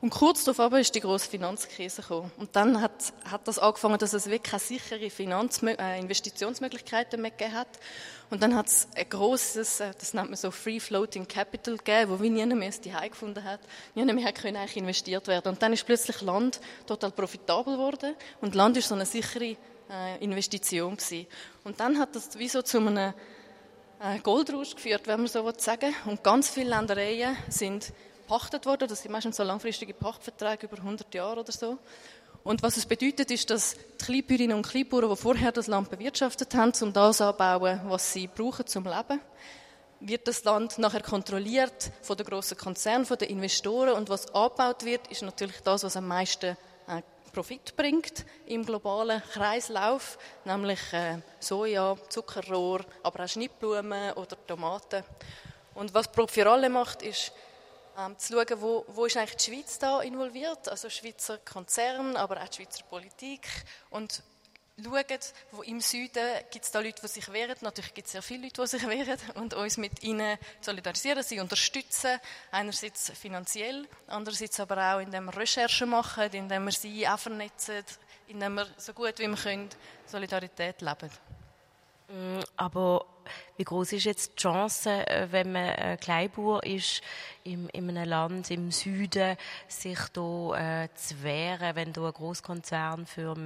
[0.00, 2.32] Und kurz darauf ist die große Finanzkrise gekommen.
[2.36, 7.30] Und dann hat, hat das angefangen, dass es wirklich keine sichere Finanz äh, Investitionsmöglichkeiten mehr
[7.30, 7.68] gegeben hat.
[8.30, 12.10] Und dann hat es ein großes, äh, das nennt man so Free Floating Capital gegeben,
[12.10, 13.60] wo wie niemand mehr die gefunden hat.
[13.94, 15.50] Niemand mehr können eigentlich investiert werden.
[15.50, 18.14] Und dann ist plötzlich Land total profitabel geworden.
[18.40, 19.56] Und Land ist so eine sichere
[19.90, 21.26] äh, Investition gewesen.
[21.64, 23.14] Und dann hat das wie so zu einem
[24.00, 26.12] äh, Goldrausch geführt, wenn man so sagen will.
[26.12, 27.92] Und ganz viele Ländereien sind
[28.32, 28.88] gepachtet worden.
[28.88, 31.78] Das sind meistens so langfristige Pachtverträge über 100 Jahre oder so.
[32.44, 36.54] Und was es bedeutet, ist, dass die Kleinbäuerinnen und Kleinbauern, die vorher das Land bewirtschaftet
[36.54, 39.20] haben, um das anzubauen, was sie brauchen zum Leben,
[40.00, 43.92] wird das Land nachher kontrolliert von den grossen Konzernen, von den Investoren.
[43.92, 46.56] Und was angebaut wird, ist natürlich das, was am meisten
[46.88, 47.02] äh,
[47.34, 55.04] Profit bringt im globalen Kreislauf, nämlich äh, Soja, Zuckerrohr, aber auch Schnittblumen oder Tomaten.
[55.74, 57.32] Und was alle macht, ist
[57.98, 62.42] ähm, zu schauen, wo, wo ist eigentlich die Schweiz da involviert, also Schweizer Konzern, aber
[62.42, 63.46] auch die Schweizer Politik
[63.90, 64.22] und
[64.82, 65.18] schauen,
[65.50, 67.56] wo im Süden gibt es da Leute, die sich wehren.
[67.60, 71.40] Natürlich gibt es sehr viele Leute, die sich wehren und uns mit ihnen solidarisieren, sie
[71.40, 72.18] unterstützen,
[72.50, 77.84] einerseits finanziell, andererseits aber auch, indem wir Recherchen machen, indem wir sie auch vernetzen,
[78.28, 79.68] indem wir so gut wie wir können
[80.06, 81.10] Solidarität leben.
[82.08, 83.06] Mm, aber
[83.56, 87.02] wie groß ist jetzt die Chance, äh, wenn man ein Kleinbauer ist,
[87.44, 89.36] in, in einem Land im Süden,
[89.68, 93.36] sich da äh, zu wehren, wenn da ein Großkonzern für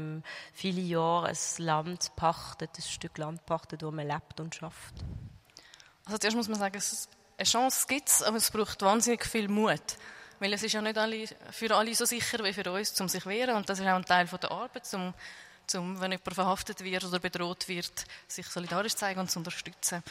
[0.52, 4.94] viele Jahre ein Land pachtet, ein Stück Land pachtet, wo man lebt und schafft?
[6.04, 6.80] Also zuerst muss man sagen,
[7.38, 9.98] eine Chance gibt es, aber es braucht wahnsinnig viel Mut.
[10.38, 13.22] Weil es ist ja nicht alle, für alle so sicher wie für uns, um sich
[13.22, 13.56] zu wehren.
[13.56, 15.14] Und das ist auch ein Teil der Arbeit, um
[15.74, 20.02] um, wenn jemand verhaftet wird oder bedroht wird, sich solidarisch zu zeigen und zu unterstützen.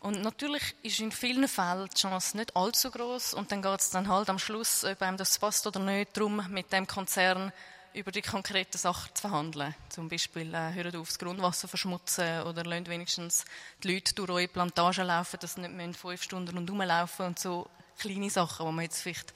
[0.00, 3.90] Und natürlich ist in vielen Fällen die Chance nicht allzu groß und dann geht es
[3.90, 7.52] dann halt am Schluss, ob einem das passt oder nicht, darum, mit dem Konzern
[7.92, 9.74] über die konkreten Sachen zu verhandeln.
[9.88, 13.44] Zum Beispiel, äh, hört auf, das Grundwasser verschmutzen oder lasst wenigstens
[13.82, 17.68] die Leute durch eure Plantagen laufen, dass sie nicht fünf Stunden rundherum laufen und so
[17.98, 19.34] kleine Sachen, die man jetzt vielleicht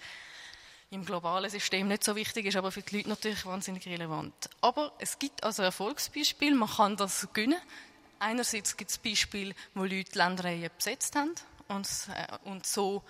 [0.94, 4.32] im globalen System nicht so wichtig ist, aber für die Leute natürlich wahnsinnig relevant.
[4.60, 7.60] Aber es gibt also Erfolgsbeispiele, man kann das gewinnen.
[8.18, 11.34] Einerseits gibt es Beispiele, wo Leute Ländereien besetzt haben
[11.68, 13.02] und, äh, und so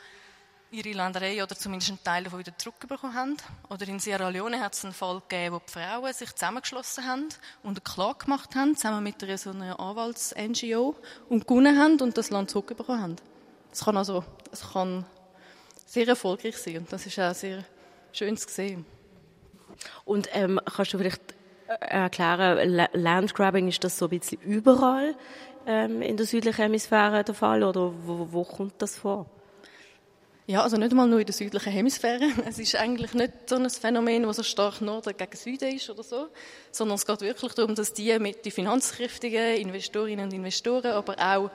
[0.71, 3.37] ihre Ländereien oder zumindest einen Teil davon wieder zurückbekommen haben.
[3.69, 7.29] Oder in Sierra Leone hat es einen Fall gegeben, wo die Frauen sich zusammengeschlossen haben
[7.63, 10.97] und eine Klage gemacht haben, zusammen mit einer, so einer Anwalts-NGO
[11.29, 13.17] und gewonnen haben und das Land zurückbekommen haben.
[13.71, 15.05] Das kann also, es kann
[15.87, 17.65] sehr erfolgreich sein und das ist auch sehr
[18.15, 18.87] schön zu sehen.
[20.05, 21.23] Und ähm, kannst du vielleicht
[21.69, 25.15] äh, erklären, Landgrabbing, ist das so ein bisschen überall
[25.67, 29.27] ähm, in der südlichen Hemisphäre der Fall oder wo, wo kommt das vor?
[30.47, 32.29] Ja, also nicht mal nur in der südlichen Hemisphäre.
[32.47, 36.03] Es ist eigentlich nicht so ein Phänomen, das so stark Norden gegen Süden ist oder
[36.03, 36.29] so,
[36.71, 41.51] sondern es geht wirklich darum, dass die mit die finanzkräftigen Investorinnen und Investoren, aber auch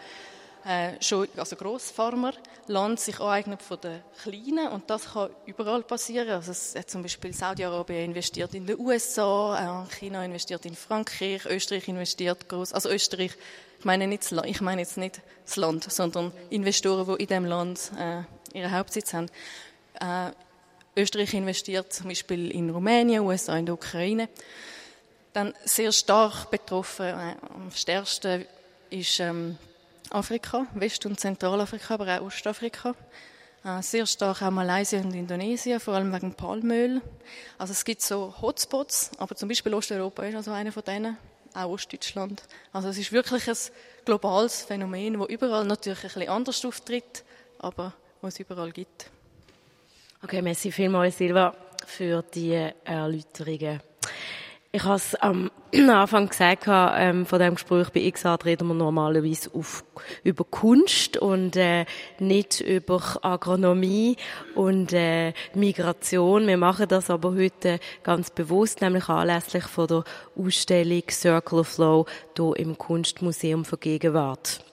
[0.65, 2.33] äh, schon, also Grossfarmer,
[2.67, 6.29] Land sich aneignen von den Kleinen und das kann überall passieren.
[6.29, 11.87] Also es, zum Beispiel Saudi-Arabien investiert in den USA, äh, China investiert in Frankreich, Österreich
[11.87, 13.31] investiert groß, also Österreich,
[13.79, 17.91] ich meine, nicht, ich meine jetzt nicht das Land, sondern Investoren, die in dem Land
[17.97, 19.27] äh, ihren Hauptsitz haben.
[19.99, 20.31] Äh,
[20.95, 24.27] Österreich investiert zum Beispiel in Rumänien, USA in der Ukraine.
[25.31, 28.45] Dann sehr stark betroffen, äh, am stärksten
[28.89, 29.57] ist ähm,
[30.11, 32.95] Afrika, West- und Zentralafrika, aber auch Ostafrika.
[33.63, 37.01] Äh, sehr stark auch Malaysia und Indonesien, vor allem wegen Palmöl.
[37.57, 41.17] Also es gibt so Hotspots, aber zum Beispiel Osteuropa ist also einer von denen,
[41.53, 42.41] auch Ostdeutschland.
[42.71, 43.57] Also es ist wirklich ein
[44.05, 47.23] globales Phänomen, wo überall natürlich ein bisschen anders auftritt,
[47.59, 49.09] aber was es überall gibt.
[50.23, 53.81] Okay, merci vielmals, Silva, für die Erläuterungen.
[54.71, 55.49] Ich habe es am
[55.89, 59.83] Anfang gesagt, ähm, von dem Gespräch bei XAT reden wir normalerweise auf,
[60.23, 61.85] über Kunst und äh,
[62.19, 64.15] nicht über Agronomie
[64.53, 66.45] und äh, Migration.
[66.45, 70.03] Wir machen das aber heute ganz bewusst, nämlich anlässlich von der
[70.35, 72.05] Ausstellung Circle of Flow
[72.37, 74.63] hier im Kunstmuseum für Gegenwart.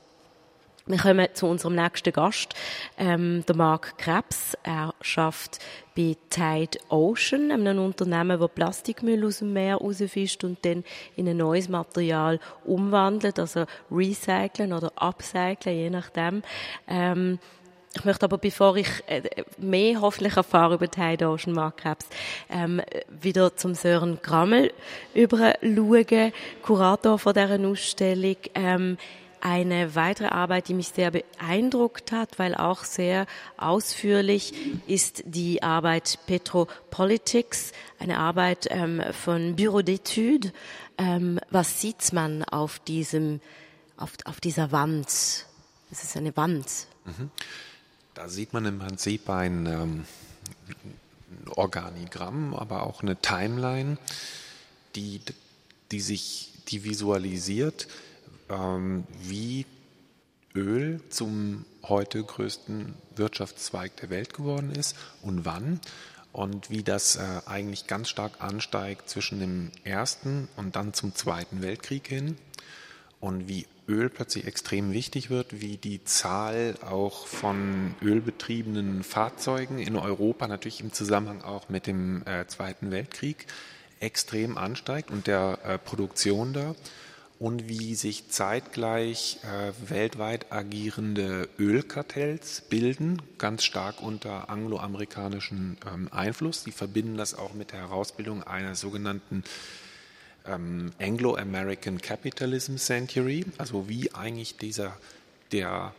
[0.88, 2.55] Wir kommen zu unserem nächsten Gast,
[2.96, 4.57] ähm, der Marc Krebs.
[4.62, 5.59] Er schafft
[5.96, 10.85] bei Tide Ocean, einem Unternehmen, das Plastikmüll aus dem Meer rausfischt und dann
[11.16, 16.44] in ein neues Material umwandelt, also recyceln oder upcyclen, je nachdem.
[16.87, 17.40] Ähm,
[17.96, 19.22] ich möchte aber, bevor ich äh,
[19.59, 22.07] mehr hoffentlich erfahre über Tide Ocean Mark Krebs,
[22.49, 24.72] ähm, wieder zum Sören Grammel
[25.14, 28.37] überschauen, Kurator von dieser Ausstellung.
[28.55, 28.99] Ähm,
[29.40, 34.55] eine weitere Arbeit, die mich sehr beeindruckt hat, weil auch sehr ausführlich
[34.87, 40.53] ist die Arbeit Petropolitics, eine Arbeit ähm, von Bureau d'études.
[40.99, 43.40] Ähm, was sieht man auf diesem,
[43.96, 45.07] auf, auf dieser Wand?
[45.09, 46.66] Es ist eine Wand.
[47.05, 47.31] Mhm.
[48.14, 50.05] Da sieht man im Prinzip ein ähm,
[51.55, 53.99] Organigramm, aber auch eine Timeline,
[54.94, 55.20] die,
[55.92, 57.88] die sich, die visualisiert,
[58.48, 59.66] ähm, wie
[60.54, 65.80] Öl zum heute größten Wirtschaftszweig der Welt geworden ist und wann
[66.32, 71.62] und wie das äh, eigentlich ganz stark ansteigt zwischen dem ersten und dann zum zweiten
[71.62, 72.37] Weltkrieg hin
[73.20, 79.96] und wie Öl plötzlich extrem wichtig wird, wie die Zahl auch von ölbetriebenen Fahrzeugen in
[79.96, 83.46] Europa natürlich im Zusammenhang auch mit dem äh, Zweiten Weltkrieg
[84.00, 86.74] extrem ansteigt und der äh, Produktion da
[87.38, 96.64] und wie sich zeitgleich äh, weltweit agierende Ölkartells bilden, ganz stark unter angloamerikanischen ähm, Einfluss.
[96.64, 99.44] Die verbinden das auch mit der Herausbildung einer sogenannten
[100.46, 104.96] ähm, Anglo-American Capitalism Century, also wie eigentlich dieser
[105.53, 105.94] der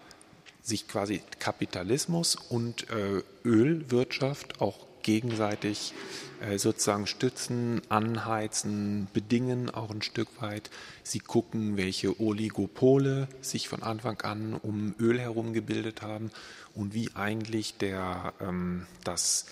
[0.62, 5.93] sich quasi Kapitalismus und äh, Ölwirtschaft auch gegenseitig
[6.41, 10.70] äh, sozusagen stützen, anheizen, bedingen auch ein Stück weit.
[11.02, 16.30] Sie gucken, welche Oligopole sich von Anfang an um Öl herum gebildet haben
[16.76, 19.46] und wie eigentlich der, ähm, das,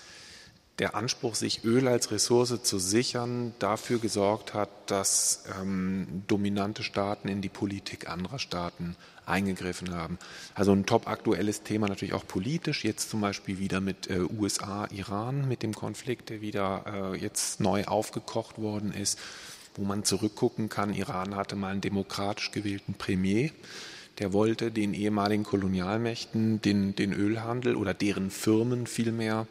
[0.79, 7.29] der Anspruch, sich Öl als Ressource zu sichern, dafür gesorgt hat, dass ähm, dominante Staaten
[7.29, 10.19] in die Politik anderer Staaten eingegriffen haben.
[10.53, 14.88] Also ein top aktuelles Thema natürlich auch politisch, jetzt zum Beispiel wieder mit äh, USA,
[14.91, 19.17] Iran, mit dem Konflikt, der wieder äh, jetzt neu aufgekocht worden ist,
[19.75, 20.93] wo man zurückgucken kann.
[20.93, 23.49] Iran hatte mal einen demokratisch gewählten Premier.
[24.19, 29.47] Der wollte den ehemaligen Kolonialmächten den, den Ölhandel oder deren Firmen vielmehr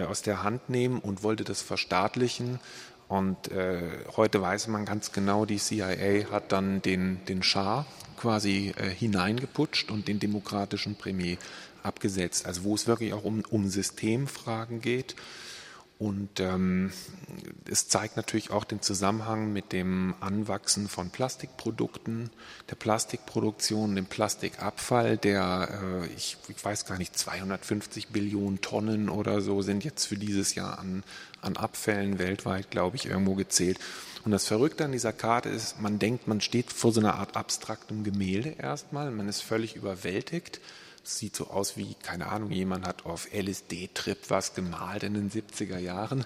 [0.00, 2.60] aus der Hand nehmen und wollte das verstaatlichen.
[3.08, 3.82] Und äh,
[4.16, 7.84] heute weiß man ganz genau, die CIA hat dann den, den Schah
[8.16, 11.36] quasi äh, hineingeputscht und den demokratischen Premier
[11.82, 12.46] abgesetzt.
[12.46, 15.14] Also wo es wirklich auch um, um Systemfragen geht.
[16.02, 16.90] Und ähm,
[17.70, 22.30] es zeigt natürlich auch den Zusammenhang mit dem Anwachsen von Plastikprodukten,
[22.68, 29.40] der Plastikproduktion, dem Plastikabfall, der, äh, ich, ich, weiß gar nicht, 250 Billionen Tonnen oder
[29.40, 31.04] so sind jetzt für dieses Jahr an,
[31.40, 33.78] an Abfällen weltweit, glaube ich, irgendwo gezählt.
[34.24, 37.36] Und das Verrückte an dieser Karte ist, man denkt, man steht vor so einer Art
[37.36, 40.60] abstraktem Gemälde erstmal, man ist völlig überwältigt.
[41.04, 45.78] Sieht so aus wie, keine Ahnung, jemand hat auf LSD-Trip was gemalt in den 70er
[45.78, 46.24] Jahren.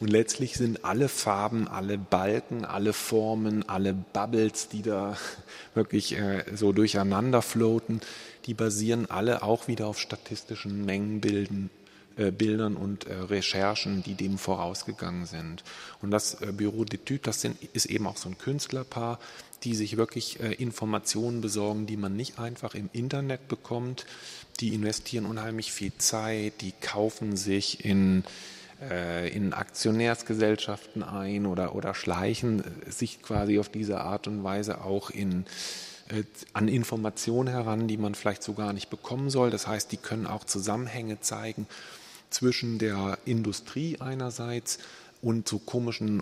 [0.00, 5.16] Und letztlich sind alle Farben, alle Balken, alle Formen, alle Bubbles, die da
[5.74, 8.00] wirklich äh, so durcheinander floaten,
[8.46, 11.70] die basieren alle auch wieder auf statistischen Mengenbilden
[12.16, 15.62] äh, Bildern und äh, Recherchen, die dem vorausgegangen sind.
[16.00, 19.18] Und das äh, Büro d'Etude, das sind, ist eben auch so ein Künstlerpaar,
[19.66, 24.06] die sich wirklich äh, Informationen besorgen, die man nicht einfach im Internet bekommt.
[24.60, 28.22] Die investieren unheimlich viel Zeit, die kaufen sich in
[28.80, 35.10] äh, in Aktionärsgesellschaften ein oder, oder schleichen sich quasi auf diese Art und Weise auch
[35.10, 35.46] in,
[36.08, 39.50] äh, an Informationen heran, die man vielleicht so gar nicht bekommen soll.
[39.50, 41.66] Das heißt, die können auch Zusammenhänge zeigen
[42.30, 44.78] zwischen der Industrie einerseits
[45.22, 46.20] und so komischen,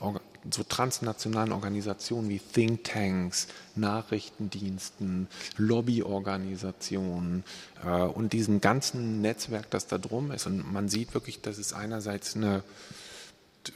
[0.51, 7.45] so transnationalen Organisationen wie Thinktanks, Nachrichtendiensten, Lobbyorganisationen
[7.85, 10.47] äh, und diesem ganzen Netzwerk, das da drum ist.
[10.47, 12.63] Und man sieht wirklich, dass es einerseits eine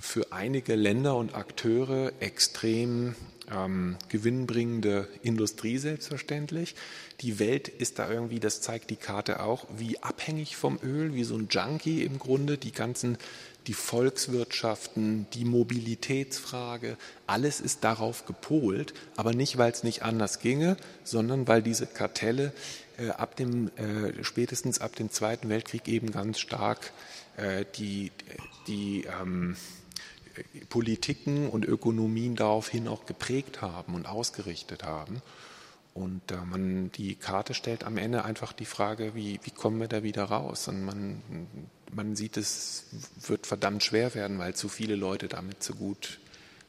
[0.01, 3.15] für einige Länder und Akteure extrem
[3.55, 6.75] ähm, gewinnbringende Industrie selbstverständlich.
[7.21, 11.25] Die Welt ist da irgendwie, das zeigt die Karte auch, wie abhängig vom Öl, wie
[11.25, 13.19] so ein Junkie im Grunde, die ganzen
[13.67, 20.79] die Volkswirtschaften, die Mobilitätsfrage, alles ist darauf gepolt, aber nicht, weil es nicht anders ginge,
[21.05, 22.55] sondern weil diese Kartelle
[22.97, 26.93] äh, ab dem, äh, spätestens ab dem Zweiten Weltkrieg eben ganz stark
[27.37, 28.11] äh, die,
[28.67, 29.55] die ähm,
[30.69, 35.23] Politiken und Ökonomien daraufhin auch geprägt haben und ausgerichtet haben.
[35.95, 39.89] Und äh, man, die Karte stellt am Ende einfach die Frage, wie, wie kommen wir
[39.89, 40.69] da wieder raus?
[40.69, 41.23] Und man
[41.95, 42.85] man sieht, es
[43.27, 46.19] wird verdammt schwer werden, weil zu viele Leute damit so gut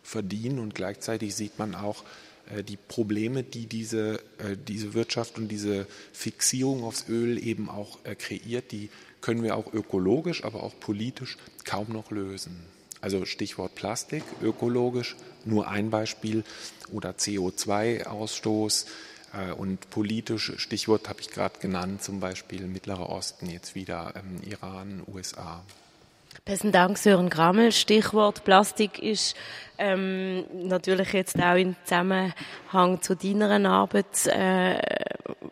[0.04, 2.04] verdienen und gleichzeitig sieht man auch
[2.50, 8.00] äh, die Probleme, die diese, äh, diese Wirtschaft und diese Fixierung aufs Öl eben auch
[8.04, 8.90] äh, kreiert, die
[9.22, 12.64] können wir auch ökologisch, aber auch politisch kaum noch lösen.
[13.02, 16.44] Also Stichwort Plastik, ökologisch, nur ein Beispiel,
[16.92, 18.86] oder CO2-Ausstoß,
[19.34, 24.42] äh, und politisch, Stichwort habe ich gerade genannt, zum Beispiel Mittlerer Osten, jetzt wieder ähm,
[24.50, 25.64] Iran, USA.
[26.46, 27.72] Besten Dank, Sören Grammel.
[27.72, 29.36] Stichwort Plastik ist
[29.78, 34.80] ähm, natürlich jetzt auch im Zusammenhang zu deiner Arbeit äh,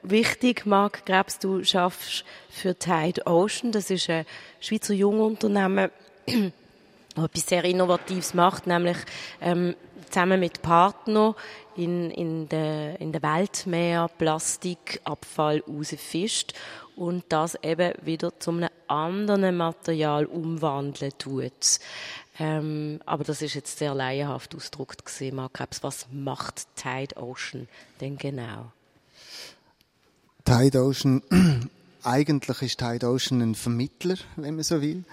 [0.03, 0.65] wichtig.
[0.65, 3.71] Marc Krebs, du schaffst für Tide Ocean.
[3.71, 4.25] Das ist ein
[4.59, 5.89] Schweizer Jungunternehmen,
[7.25, 8.97] etwas sehr Innovatives macht, nämlich
[9.41, 9.75] ähm,
[10.09, 11.35] zusammen mit Partnern
[11.75, 16.53] in, in der, in der Weltmeer Plastikabfall rausfischt
[16.95, 21.79] und das eben wieder zu einem anderen Material umwandeln tut.
[22.39, 25.83] Ähm, aber das ist jetzt sehr laienhaft ausgedrückt gesehen, Mark Krebs.
[25.83, 27.67] Was macht Tide Ocean
[27.99, 28.71] denn genau?
[30.45, 31.21] Tide Ocean,
[32.03, 35.03] eigentlich ist Tide Ocean ein Vermittler, wenn man so will.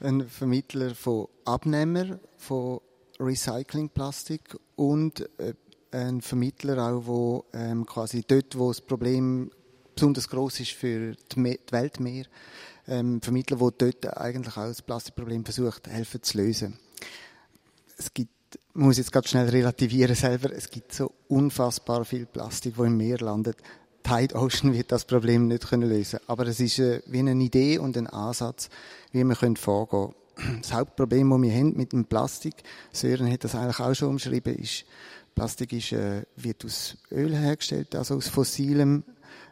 [0.00, 2.80] Ein Vermittler von Abnehmern von
[3.18, 5.54] Recyclingplastik und äh,
[5.90, 9.50] ein Vermittler auch, wo ähm, quasi dort, wo das Problem
[9.96, 12.26] besonders groß ist für die, Me die Weltmeer,
[12.86, 16.78] ähm, Vermittler, wo dort eigentlich auch das Plastikproblem versucht, helfen zu lösen.
[17.96, 18.30] Es gibt,
[18.74, 23.18] muss jetzt ganz schnell relativieren selber, es gibt so unfassbar viel Plastik, wo im Meer
[23.18, 23.56] landet.
[24.08, 27.76] Tide Ocean wird das Problem nicht können lösen, aber es ist äh, wie eine Idee
[27.76, 28.70] und ein Ansatz,
[29.12, 30.14] wie wir können vorgehen.
[30.62, 32.54] Das Hauptproblem, das wir haben mit dem Plastik,
[32.90, 34.86] Sören hat das eigentlich auch schon umschrieben, ist
[35.34, 39.04] Plastik ist, äh, wird aus Öl hergestellt, also aus fossilem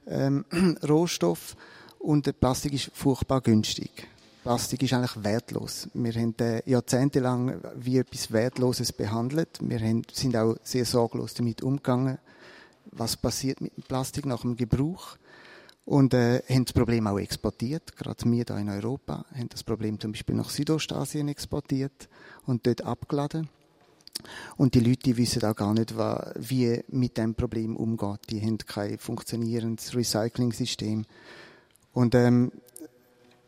[0.06, 0.46] ähm,
[0.88, 1.54] Rohstoff.
[1.98, 4.08] Und Plastik ist furchtbar günstig.
[4.42, 5.88] Plastik ist eigentlich wertlos.
[5.92, 9.58] Wir haben äh, jahrzehntelang wie etwas Wertloses behandelt.
[9.60, 12.16] Wir sind auch sehr sorglos damit umgegangen,
[12.92, 15.16] was passiert mit dem Plastik nach dem Gebrauch.
[15.84, 17.96] Und äh, haben das Problem auch exportiert.
[17.96, 22.08] Gerade wir hier in Europa haben das Problem zum Beispiel nach Südostasien exportiert
[22.44, 23.48] und dort abgeladen.
[24.56, 28.20] Und die Leute wissen auch gar nicht, wie mit dem Problem umgeht.
[28.30, 31.04] Die haben kein funktionierendes Recycling-System.
[31.92, 32.50] Und ähm,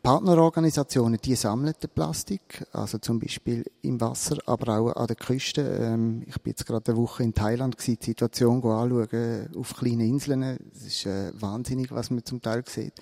[0.08, 5.60] Partnerorganisationen, die sammeln den Plastik, also zum Beispiel im Wasser, aber auch an der Küste.
[5.60, 10.00] Ähm, ich bin jetzt gerade eine Woche in Thailand gewesen, die Situation anschauen auf kleinen
[10.00, 10.42] Inseln.
[10.74, 12.94] Es ist äh, wahnsinnig, was man zum Teil sieht.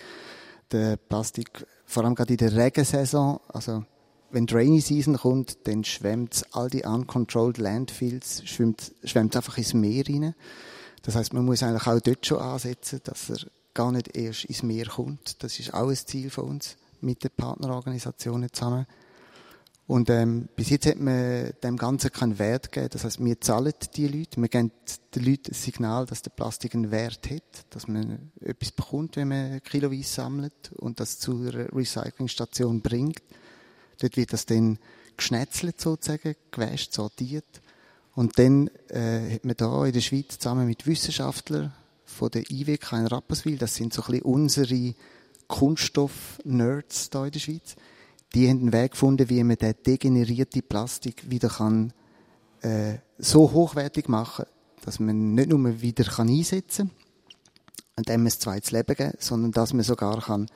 [0.72, 3.84] Der Plastik, vor allem gerade in der Regensaison, also
[4.32, 9.74] wenn die Rainy Season kommt, dann schwemmt all die uncontrolled Landfills, schwemmt, schwemmt einfach ins
[9.74, 10.34] Meer rein.
[11.02, 14.64] Das heißt, man muss eigentlich auch dort schon ansetzen, dass er gar nicht erst ins
[14.64, 15.44] Meer kommt.
[15.44, 18.86] Das ist auch ein Ziel von uns mit den Partnerorganisationen zusammen.
[19.86, 22.90] Und ähm, bis jetzt hat man dem Ganzen keinen Wert gegeben.
[22.92, 24.72] Das heißt, wir zahlen die Leute, wir geben
[25.14, 29.28] den Leuten ein Signal, dass der Plastik einen Wert hat, dass man etwas bekommt, wenn
[29.28, 33.22] man kiloweise sammelt und das zu einer Recyclingstation bringt.
[34.00, 34.78] Dort wird das dann
[35.16, 37.62] geschnetzelt sozusagen, gewäscht, sortiert.
[38.16, 41.72] Und dann äh, hat man da in der Schweiz zusammen mit Wissenschaftlern
[42.04, 44.94] von der IWK in Rapperswil, das sind so ein bisschen unsere
[45.48, 47.76] Kunststoff-Nerds da in der Schweiz,
[48.34, 51.92] die haben einen Weg gefunden, wie man den degenerierte Plastik wieder kann,
[52.62, 54.46] äh, so hochwertig machen
[54.86, 56.96] dass man nicht nur wieder kann einsetzen kann
[57.96, 60.46] und dem ein zweites Leben geben, sondern dass man sogar kann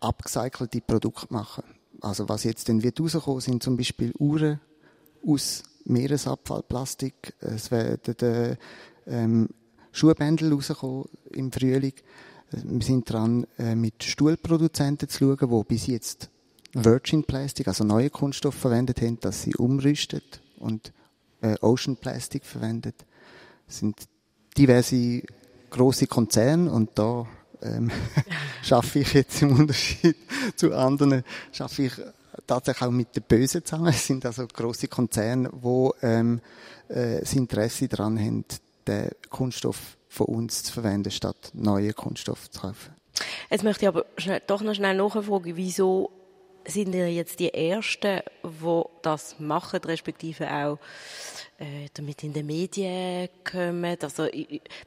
[0.00, 1.64] upgecycelte Produkte machen
[2.00, 4.60] Also was jetzt dann wird rauskommen, sind zum Beispiel Uhren
[5.26, 7.34] aus Meeresabfallplastik.
[7.40, 8.56] Es werden
[9.06, 9.48] ähm,
[9.92, 11.94] Schuhbändel rauskommen im Frühling.
[12.62, 16.30] Wir sind dran, äh, mit Stuhlproduzenten zu schauen, die bis jetzt
[16.72, 20.92] Virgin Plastic, also neue Kunststoffe verwendet haben, dass sie umrüstet und
[21.40, 22.94] äh, Ocean Plastic verwendet.
[23.68, 23.96] Es sind
[24.56, 25.22] diverse
[25.70, 27.26] große Konzerne und da
[27.62, 27.90] ähm,
[28.62, 30.16] schaffe ich jetzt im Unterschied
[30.56, 31.92] zu anderen, schaffe ich
[32.46, 33.88] tatsächlich auch mit den Bösen zusammen.
[33.88, 36.40] Es sind also große Konzerne, die ähm,
[36.88, 38.44] äh, das Interesse daran haben,
[38.86, 42.94] den Kunststoff von uns zu verwenden, statt neue Kunststoffe zu kaufen.
[43.50, 46.10] Jetzt möchte ich aber schnell, doch noch schnell nachfragen, wieso
[46.66, 50.78] sind ihr jetzt die Ersten, die das machen, respektive auch
[51.58, 53.96] äh, damit in den Medien kommen?
[54.00, 54.28] Also,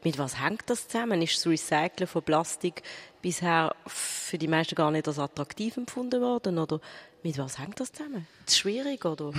[0.03, 1.21] mit was hängt das zusammen?
[1.21, 2.81] Ist das Recyceln von Plastik
[3.21, 6.57] bisher für die meisten gar nicht als attraktiv empfunden worden?
[6.57, 6.79] Oder
[7.21, 8.27] mit was hängt das zusammen?
[8.45, 9.33] Ist es schwierig, oder?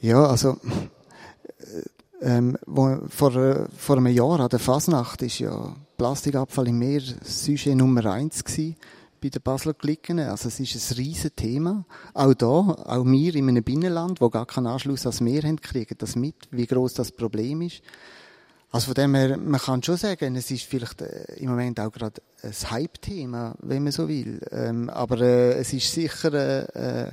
[0.00, 0.58] Ja, also,
[1.58, 1.82] äh,
[2.20, 7.02] ähm, wo, vor, äh, vor einem Jahr an der Fasnacht ist ja Plastikabfall im Meer
[7.22, 8.76] Sujet Nummer eins gewesen
[9.20, 10.18] bei den Basler Glicken.
[10.20, 11.84] Also es ist ein riesen Thema.
[12.14, 15.96] Auch da, auch wir in einem Binnenland, wo gar keinen Anschluss ans Meer haben, kriegen
[15.98, 17.82] das mit, wie groß das Problem ist.
[18.70, 21.90] Also von dem her, man kann schon sagen, es ist vielleicht äh, im Moment auch
[21.90, 24.40] gerade ein Hype-Thema, wenn man so will.
[24.50, 27.12] Ähm, aber äh, es ist sicher, äh, äh,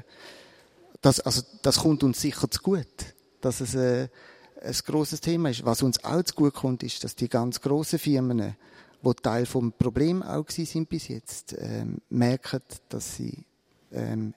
[1.02, 2.88] das, also das kommt uns sicher zu gut,
[3.40, 4.10] dass es äh,
[4.66, 5.66] ein grosses Thema ist.
[5.66, 8.56] Was uns auch zu gut kommt, ist, dass die ganz grossen Firmen
[9.06, 13.46] wo Teil vom Problem auch sind bis jetzt, ähm, merken, dass sie
[13.92, 14.34] ähm,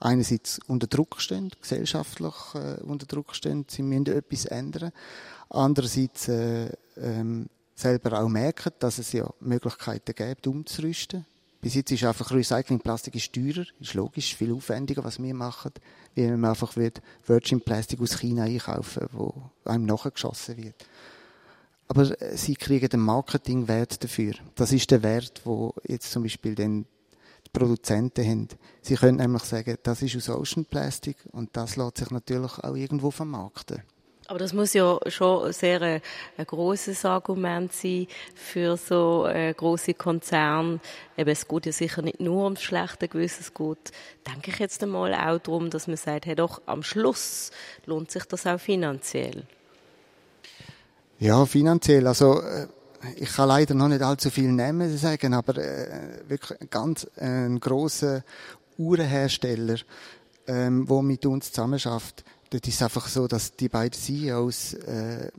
[0.00, 4.90] einerseits unter Druck stehen, gesellschaftlich äh, unter Druck stehen, sie müssen etwas ändern.
[5.48, 11.24] Andererseits äh, ähm, selber auch merken, dass es ja Möglichkeiten gibt, umzurüsten.
[11.60, 15.72] Bis jetzt ist einfach Recyclingplastik ist teurer, ist logisch, viel aufwendiger, was wir machen,
[16.14, 16.76] wie wenn man einfach
[17.26, 19.34] Virgin Plastik aus China einkaufen, wo
[19.64, 20.86] einem nachgeschossen wird.
[21.88, 24.34] Aber äh, sie kriegen den Marketingwert dafür.
[24.54, 26.86] Das ist der Wert, wo jetzt zum Beispiel den
[27.52, 28.48] Produzenten haben.
[28.82, 32.76] Sie können nämlich sagen, das ist aus Ocean Plastic und das lässt sich natürlich auch
[32.76, 33.82] irgendwo vermarkten.
[34.28, 36.00] Aber das muss ja schon ein sehr ein, äh,
[36.36, 40.80] ein großes Argument sein für so äh, große Konzerne.
[41.16, 43.90] Eben, es geht ja sicher nicht nur ums schlechte Gewissen, es geht,
[44.26, 47.52] denke ich jetzt einmal, auch darum, dass man sagt, hey, doch, am Schluss
[47.86, 49.44] lohnt sich das auch finanziell.
[51.18, 52.06] Ja, finanziell.
[52.06, 52.66] Also, äh,
[53.16, 57.24] ich kann leider noch nicht allzu viel Namen sagen, aber äh, wirklich ein ganz äh,
[57.24, 58.24] ein grosser
[58.76, 59.76] Uhrenhersteller,
[60.46, 62.24] ähm, wo mit uns zusammenarbeitet.
[62.50, 65.30] Dort ist es einfach so, dass die beiden CEOs, äh,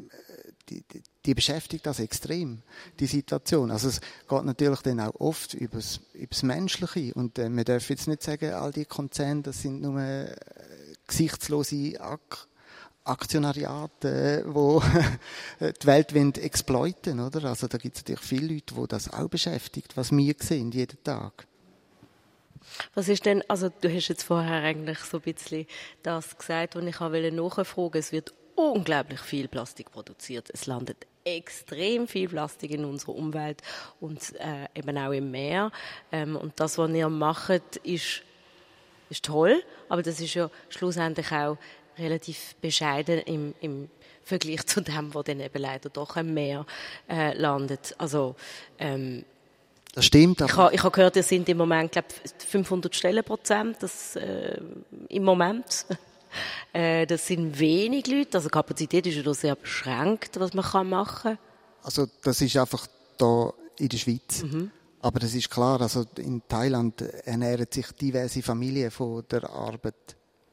[0.69, 2.61] die, die, die beschäftigt das extrem,
[2.99, 3.71] die Situation.
[3.71, 8.07] Also es geht natürlich dann auch oft übers, übers Menschliche und äh, wir dürfen jetzt
[8.07, 10.35] nicht sagen, all die Konzerne, das sind nur äh,
[11.07, 12.47] gesichtslose Ak
[13.05, 14.83] Aktionariate, wo
[15.59, 17.45] die Welt wollen exploiten, oder?
[17.45, 21.03] Also da gibt es natürlich viele Leute, die das auch beschäftigt, was wir sehen jeden
[21.03, 21.47] Tag.
[22.93, 25.65] Was ist denn, also du hast jetzt vorher eigentlich so ein bisschen
[26.03, 27.97] das gesagt, was ich wollte nachfragen.
[27.97, 30.49] Es wird unglaublich viel Plastik produziert.
[30.53, 33.61] Es landet extrem viel Plastik in unserer Umwelt
[33.99, 35.71] und äh, eben auch im Meer.
[36.11, 38.23] Ähm, und das, was ihr macht, ist,
[39.09, 41.57] ist toll, aber das ist ja schlussendlich auch
[41.97, 43.89] relativ bescheiden im, im
[44.23, 46.65] Vergleich zu dem, was dann eben leider doch im Meer
[47.09, 47.95] äh, landet.
[47.97, 48.35] Also,
[48.77, 49.25] ähm,
[49.93, 50.41] das stimmt.
[50.41, 52.07] Ich habe, ich habe gehört, es sind im Moment, glaube
[52.47, 54.59] 500 Stellenprozent, das, äh,
[55.09, 55.85] im Moment.
[56.73, 61.37] äh, das sind wenig Leute, also Kapazität ist ja sehr beschränkt, was man kann machen
[61.37, 61.39] kann.
[61.83, 62.87] Also das ist einfach
[63.17, 64.43] da in der Schweiz.
[64.43, 64.71] Mhm.
[65.01, 69.95] Aber das ist klar, also in Thailand ernähren sich diverse Familien von der Arbeit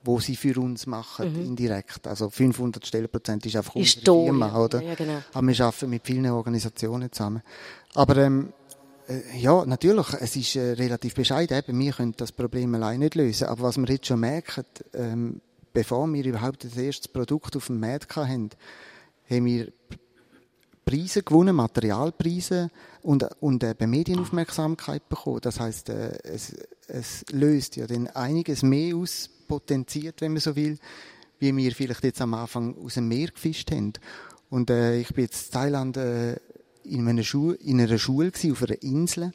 [0.07, 1.47] wo sie für uns machen, mhm.
[1.47, 2.07] indirekt.
[2.07, 4.83] Also 500 Stellenprozent ist einfach ist unsere Firma, oder?
[4.83, 5.19] Ja, genau.
[5.33, 7.43] Aber wir arbeiten mit vielen Organisationen zusammen.
[7.95, 8.53] Aber ähm,
[9.09, 11.59] äh, ja, natürlich, es ist äh, relativ bescheiden.
[11.59, 13.49] Eben, wir können das Problem allein nicht lösen.
[13.49, 15.41] Aber was wir jetzt schon merken, ähm,
[15.73, 18.51] bevor wir überhaupt das erste Produkt auf dem Markt hatten,
[19.29, 19.73] haben wir
[20.85, 22.71] Preise gewonnen, Materialpreise
[23.03, 25.41] und, und eben Medienaufmerksamkeit bekommen.
[25.43, 26.55] Das heißt, äh, es,
[26.87, 30.79] es löst ja dann einiges mehr aus, potenziert, wenn man so will,
[31.39, 33.93] wie wir vielleicht jetzt am Anfang aus dem Meer gefischt haben.
[34.49, 36.37] Und äh, ich bin jetzt in Thailand äh,
[36.87, 39.33] in, einer Schule, in einer Schule gewesen, auf einer Insel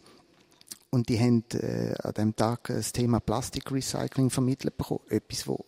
[0.90, 5.02] und die haben äh, an dem Tag das Thema Plastikrecycling vermittelt bekommen.
[5.10, 5.66] Etwas, wo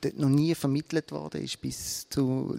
[0.00, 2.54] dort noch nie vermittelt worden ist bis zu,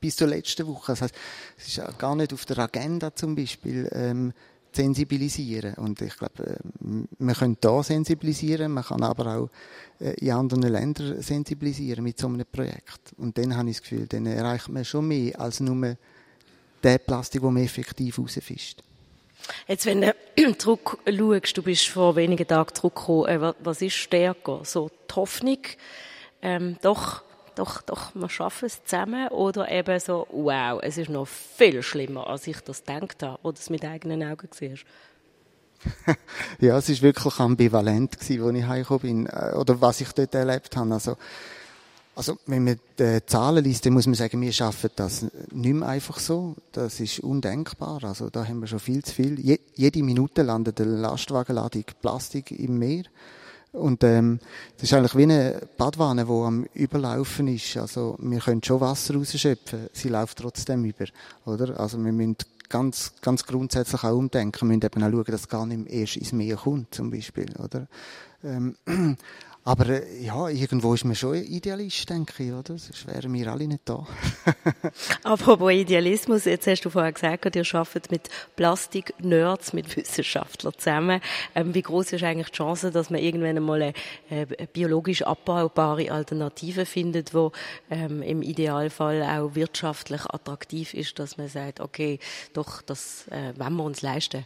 [0.00, 0.92] bis zur letzten Woche.
[0.92, 1.14] Das heißt,
[1.58, 4.32] es ist gar nicht auf der Agenda zum Beispiel, ähm,
[4.74, 5.74] sensibilisieren.
[5.74, 6.56] Und ich glaube, äh,
[7.18, 9.50] man könnte da sensibilisieren, man kann aber auch
[10.00, 13.12] äh, in anderen Ländern sensibilisieren mit so einem Projekt.
[13.18, 15.96] Und dann habe ich das Gefühl, dann erreicht man schon mehr als nur
[16.84, 18.82] den Plastik, den man effektiv rausfischt.
[19.66, 20.14] Jetzt, wenn du
[20.58, 24.60] zurückschaust, du bist vor wenigen Tagen zurückgekommen, äh, was ist stärker?
[24.64, 25.58] So die Hoffnung,
[26.42, 27.22] ähm, doch,
[27.54, 32.26] doch, doch, wir schaffen es zusammen oder eben so, wow, es ist noch viel schlimmer,
[32.26, 34.78] als ich das gedacht habe oder es mit eigenen Augen gesehen
[36.60, 40.32] ja, es ist wirklich ambivalent gewesen, als ich heimgekommen bin, äh, oder was ich dort
[40.32, 40.94] erlebt habe.
[40.94, 41.16] Also,
[42.14, 45.88] also, wenn man die Zahlen liest, dann muss man sagen, wir schaffen das nicht mehr
[45.88, 46.56] einfach so.
[46.72, 48.04] Das ist undenkbar.
[48.04, 49.40] Also, da haben wir schon viel zu viel.
[49.40, 53.04] Je, jede Minute landet eine Lastwagenladung Plastik im Meer.
[53.72, 54.38] Und ähm,
[54.76, 57.78] das ist eigentlich wie eine Badwanne, die am Überlaufen ist.
[57.78, 61.06] Also wir können schon Wasser rausschöpfen, sie läuft trotzdem über.
[61.46, 61.80] Oder?
[61.80, 62.36] Also wir müssen
[62.68, 64.68] ganz, ganz grundsätzlich auch umdenken.
[64.68, 67.46] Wir müssen eben auch schauen, dass es gar nicht erst ins Meer kommt, zum Beispiel.
[67.58, 67.86] Oder?
[68.44, 68.76] Ähm,
[69.64, 72.76] aber äh, ja, irgendwo ist man schon Idealist, denke ich, oder?
[72.78, 74.06] Sonst wären wir alle nicht da.
[75.22, 81.20] Apropos Idealismus, jetzt hast du vorher gesagt, ihr arbeitet mit Plastik-Nerds, mit Wissenschaftlern zusammen.
[81.54, 83.94] Ähm, wie groß ist eigentlich die Chance, dass man irgendwann einmal eine,
[84.30, 87.52] äh, biologisch abbaubare Alternative findet, wo
[87.88, 92.18] ähm, im Idealfall auch wirtschaftlich attraktiv ist, dass man sagt, okay,
[92.52, 94.44] doch, das äh, wollen wir uns leisten?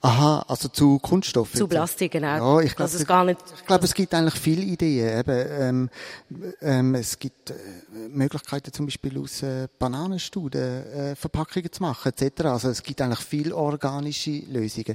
[0.00, 1.56] Aha, also zu Kunststoffen.
[1.56, 2.58] Zu Plastik, genau.
[2.58, 5.18] Ja, ich glaube, es, gar nicht ich glaube, es gibt eigentlich viele Ideen.
[5.18, 5.90] Eben, ähm,
[6.60, 7.54] ähm, es gibt äh,
[8.08, 12.44] Möglichkeiten, zum Beispiel aus äh, Bananenstuden äh, Verpackungen zu machen, etc.
[12.44, 14.94] Also es gibt eigentlich viele organische Lösungen.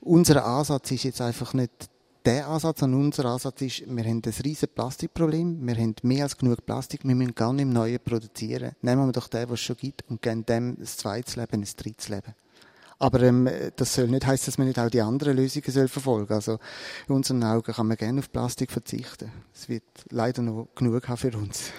[0.00, 1.72] Unser Ansatz ist jetzt einfach nicht
[2.24, 6.38] der Ansatz, sondern unser Ansatz ist, wir haben ein riesiges Plastikproblem, wir haben mehr als
[6.38, 8.72] genug Plastik, wir müssen gar nicht Neue produzieren.
[8.82, 11.68] Nehmen wir doch den, was es schon gibt, und geben dem ein zweites Leben, ein
[11.76, 12.34] drittes Leben.
[12.98, 16.28] Aber ähm, das soll nicht heißen, dass man nicht auch die anderen Lösungen soll verfolgen
[16.28, 16.36] soll.
[16.36, 16.58] Also
[17.08, 19.30] in unseren Augen kann man gerne auf Plastik verzichten.
[19.52, 21.72] Es wird leider noch genug haben für uns.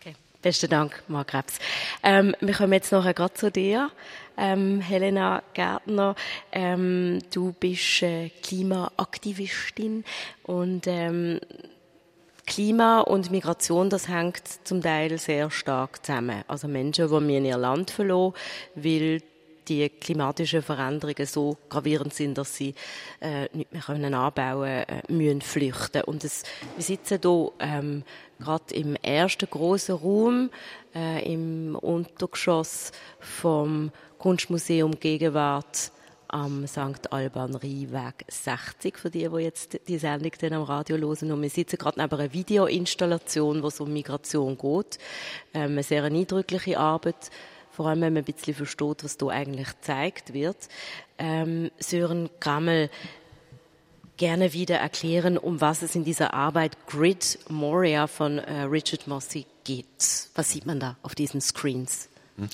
[0.00, 0.16] Okay.
[0.40, 1.58] Besten Dank, Marc Krebs.
[2.02, 3.90] Ähm, wir kommen jetzt noch gerade zu dir,
[4.36, 6.16] ähm, Helena Gärtner.
[6.50, 10.04] Ähm, du bist äh, Klimaaktivistin
[10.42, 11.38] und ähm,
[12.46, 16.42] Klima und Migration, das hängt zum Teil sehr stark zusammen.
[16.48, 18.34] Also Menschen, die mir ihr Land verloren,
[18.74, 19.22] weil
[19.68, 22.74] die klimatischen Veränderungen so gravierend sind, dass sie
[23.20, 26.02] äh, nicht mehr können anbauen äh, müssen flüchten.
[26.02, 26.42] Und es,
[26.76, 28.02] wir sitzen hier ähm,
[28.38, 30.50] gerade im ersten großen Raum
[30.94, 35.92] äh, im Untergeschoss vom Kunstmuseum Gegenwart
[36.32, 37.12] am St.
[37.12, 41.30] Alban Rheinweg 60, für die, die jetzt die Sendung dann am Radio hören.
[41.30, 44.98] Und wir sitzen gerade neben einer Videoinstallation, wo es um Migration geht.
[45.52, 47.30] Ähm, eine sehr eindrückliche Arbeit
[47.72, 50.56] vor allem wenn man ein bisschen versteht, was da eigentlich gezeigt wird.
[51.18, 52.90] Ähm, Sören Grammel,
[54.16, 59.46] gerne wieder erklären, um was es in dieser Arbeit Grid Moria von äh, Richard Mossy
[59.64, 60.28] geht.
[60.34, 62.08] Was sieht man da auf diesen Screens?
[62.36, 62.48] Hm.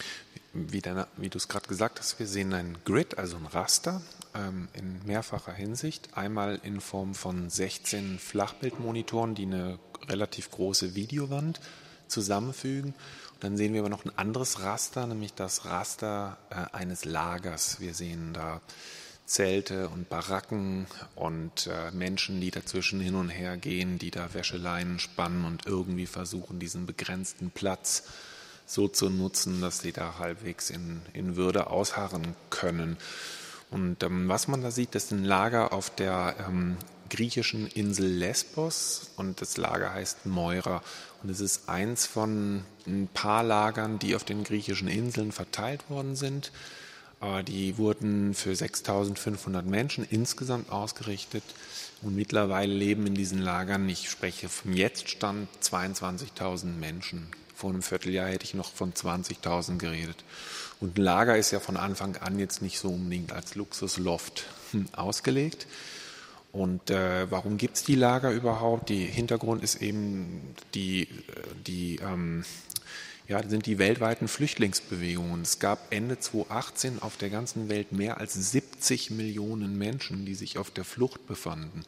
[0.54, 0.82] Wie,
[1.18, 4.00] wie du es gerade gesagt hast, wir sehen ein Grid, also ein Raster
[4.34, 6.16] ähm, in mehrfacher Hinsicht.
[6.16, 11.60] Einmal in Form von 16 Flachbildmonitoren, die eine relativ große Videowand
[12.08, 12.94] zusammenfügen
[13.40, 17.80] dann sehen wir aber noch ein anderes Raster, nämlich das Raster äh, eines Lagers.
[17.80, 18.60] Wir sehen da
[19.26, 24.98] Zelte und Baracken und äh, Menschen, die dazwischen hin und her gehen, die da Wäscheleinen
[24.98, 28.04] spannen und irgendwie versuchen, diesen begrenzten Platz
[28.64, 32.96] so zu nutzen, dass sie da halbwegs in, in Würde ausharren können.
[33.70, 36.76] Und ähm, was man da sieht, ist ein Lager auf der ähm,
[37.10, 40.82] griechischen Insel Lesbos und das Lager heißt Moira.
[41.22, 46.16] Und es ist eins von ein paar Lagern, die auf den griechischen Inseln verteilt worden
[46.16, 46.52] sind.
[47.48, 51.42] Die wurden für 6500 Menschen insgesamt ausgerichtet.
[52.02, 57.26] Und mittlerweile leben in diesen Lagern, ich spreche vom Jetztstand, 22.000 Menschen.
[57.56, 60.22] Vor einem Vierteljahr hätte ich noch von 20.000 geredet.
[60.80, 64.44] Und ein Lager ist ja von Anfang an jetzt nicht so unbedingt als Luxusloft
[64.92, 65.66] ausgelegt.
[66.58, 68.88] Und äh, warum gibt es die Lager überhaupt?
[68.88, 71.06] Die Hintergrund ist eben die,
[71.68, 72.44] die ähm,
[73.28, 75.42] ja, sind die weltweiten Flüchtlingsbewegungen.
[75.42, 80.58] Es gab Ende 2018 auf der ganzen Welt mehr als 70 Millionen Menschen, die sich
[80.58, 81.84] auf der Flucht befanden.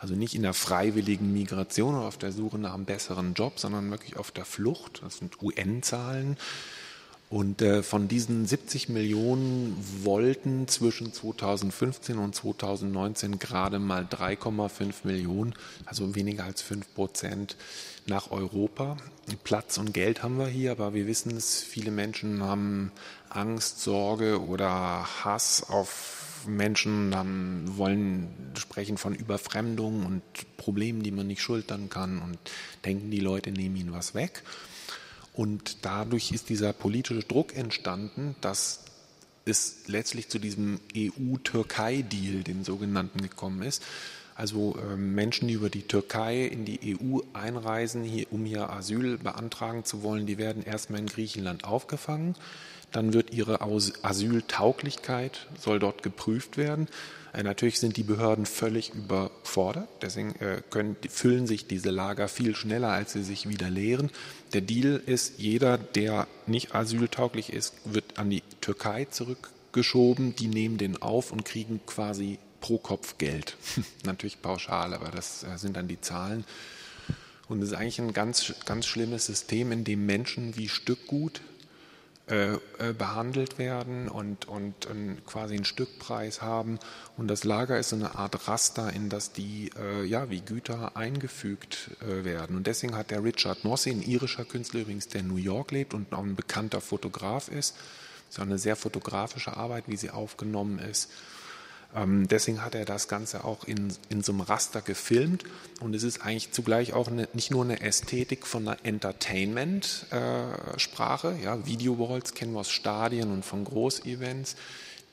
[0.00, 3.88] Also nicht in der freiwilligen Migration oder auf der Suche nach einem besseren Job, sondern
[3.92, 5.00] wirklich auf der Flucht.
[5.04, 6.36] Das sind UN-Zahlen.
[7.30, 15.54] Und äh, von diesen 70 Millionen wollten zwischen 2015 und 2019 gerade mal 3,5 Millionen,
[15.84, 17.56] also weniger als 5 Prozent,
[18.06, 18.96] nach Europa.
[19.44, 22.92] Platz und Geld haben wir hier, aber wir wissen es, viele Menschen haben
[23.28, 30.22] Angst, Sorge oder Hass auf Menschen, haben, wollen sprechen von Überfremdung und
[30.56, 32.38] Problemen, die man nicht schultern kann und
[32.86, 34.42] denken, die Leute nehmen ihnen was weg.
[35.38, 38.80] Und dadurch ist dieser politische Druck entstanden, dass
[39.44, 43.84] es letztlich zu diesem EU-Türkei-Deal, den sogenannten, gekommen ist.
[44.34, 49.16] Also äh, Menschen, die über die Türkei in die EU einreisen, hier, um hier Asyl
[49.16, 52.34] beantragen zu wollen, die werden erstmal in Griechenland aufgefangen.
[52.90, 56.88] Dann wird ihre Asyltauglichkeit, soll dort geprüft werden.
[57.32, 62.54] Äh, natürlich sind die Behörden völlig überfordert, deswegen äh, können, füllen sich diese Lager viel
[62.54, 64.10] schneller, als sie sich wieder leeren.
[64.52, 70.34] Der Deal ist, jeder, der nicht asyltauglich ist, wird an die Türkei zurückgeschoben.
[70.36, 73.56] Die nehmen den auf und kriegen quasi pro Kopf Geld.
[74.04, 76.44] Natürlich pauschal, aber das äh, sind dann die Zahlen.
[77.48, 81.40] Und es ist eigentlich ein ganz, ganz schlimmes System, in dem Menschen wie Stückgut
[82.98, 86.78] behandelt werden und, und, und, quasi einen Stückpreis haben.
[87.16, 90.96] Und das Lager ist so eine Art Raster, in das die äh, ja, wie Güter
[90.96, 92.56] eingefügt äh, werden.
[92.56, 95.94] Und deswegen hat der Richard Mossy, ein irischer Künstler übrigens, der in New York lebt
[95.94, 97.74] und auch ein bekannter Fotograf ist,
[98.28, 101.18] ist auch eine sehr fotografische Arbeit, wie sie aufgenommen ist ähm,
[101.94, 105.44] deswegen hat er das Ganze auch in, in so einem Raster gefilmt.
[105.80, 111.44] Und es ist eigentlich zugleich auch eine, nicht nur eine Ästhetik von einer Entertainment-Sprache, äh,
[111.44, 114.54] ja, Video-Walls kennen wir aus Stadien und von Großevents,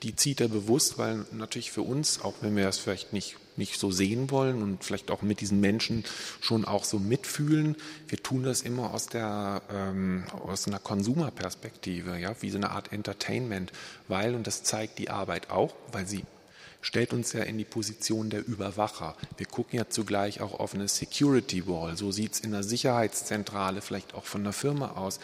[0.03, 3.79] die zieht er bewusst, weil natürlich für uns, auch wenn wir das vielleicht nicht, nicht
[3.79, 6.03] so sehen wollen und vielleicht auch mit diesen Menschen
[6.41, 12.35] schon auch so mitfühlen, wir tun das immer aus, der, ähm, aus einer Konsumerperspektive, ja,
[12.41, 13.71] wie so eine Art Entertainment,
[14.09, 16.25] weil, und das zeigt die Arbeit auch, weil sie
[16.85, 19.15] stellt uns ja in die Position der Überwacher.
[19.37, 21.97] Wir gucken ja zugleich auch auf eine Security Wall.
[21.97, 25.19] So sieht es in der Sicherheitszentrale vielleicht auch von der Firma aus.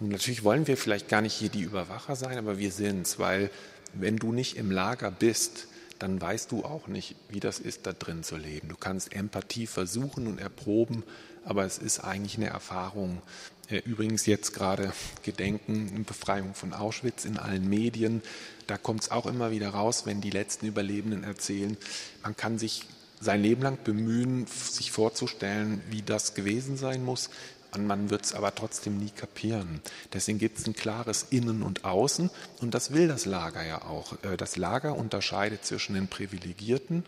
[0.00, 3.18] Und natürlich wollen wir vielleicht gar nicht hier die Überwacher sein, aber wir sind es,
[3.18, 3.50] weil
[3.92, 5.68] wenn du nicht im Lager bist,
[5.98, 8.70] dann weißt du auch nicht, wie das ist, da drin zu leben.
[8.70, 11.02] Du kannst Empathie versuchen und erproben,
[11.44, 13.20] aber es ist eigentlich eine Erfahrung.
[13.68, 14.92] Äh, übrigens jetzt gerade
[15.22, 18.22] Gedenken, Befreiung von Auschwitz in allen Medien.
[18.66, 21.76] Da kommt es auch immer wieder raus, wenn die letzten Überlebenden erzählen.
[22.22, 22.84] Man kann sich
[23.20, 27.30] sein Leben lang bemühen, sich vorzustellen, wie das gewesen sein muss.
[27.76, 29.82] Man wird es aber trotzdem nie kapieren.
[30.12, 32.30] Deswegen gibt es ein klares Innen und Außen.
[32.60, 34.14] Und das will das Lager ja auch.
[34.22, 37.04] Äh, das Lager unterscheidet zwischen den Privilegierten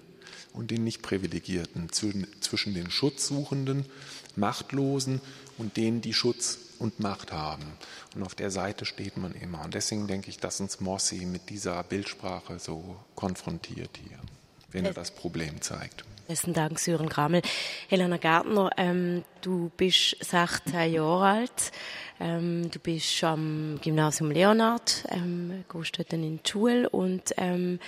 [0.52, 3.86] und den Nicht-Privilegierten, zwischen den Schutzsuchenden,
[4.36, 5.20] Machtlosen
[5.61, 7.64] und denen, die Schutz und Macht haben.
[8.16, 9.62] Und auf der Seite steht man immer.
[9.64, 14.18] Und deswegen denke ich, dass uns Mossi mit dieser Bildsprache so konfrontiert hier,
[14.72, 16.04] wenn er das Problem zeigt.
[16.26, 17.42] Besten Dank, Sören Grammel.
[17.88, 21.72] Helena Gärtner, ähm, du bist 16 Jahre alt.
[22.20, 27.80] Ähm, du bist am Gymnasium Leonard, ähm, gehst dort in die Schule und ähm,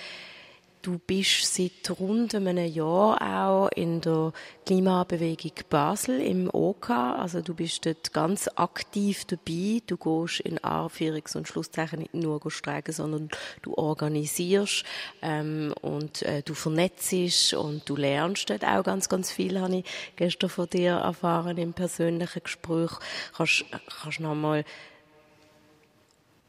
[0.83, 4.33] Du bist seit rund einem Jahr auch in der
[4.67, 6.91] Klimabewegung Basel im OK.
[6.91, 9.81] Also du bist dort ganz aktiv dabei.
[9.87, 13.29] Du gehst in Anführungs- und Schlusszeichen nicht nur streiken, sondern
[13.63, 14.83] du organisierst
[15.23, 19.85] ähm, und äh, du vernetzt und du lernst dort auch ganz, ganz viel, habe ich
[20.17, 22.91] gestern von dir erfahren im persönlichen Gespräch.
[23.37, 23.65] Kannst,
[24.03, 24.65] kannst noch mal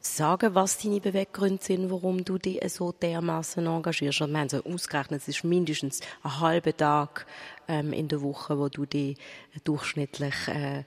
[0.06, 4.22] sagen, was deine Beweggründe sind, warum du dich so dermaßen engagierst?
[4.22, 7.26] Und wir haben so ausgerechnet, es ist mindestens ein halber Tag
[7.68, 9.16] ähm, in der Woche, wo du dich
[9.64, 10.84] durchschnittlich äh,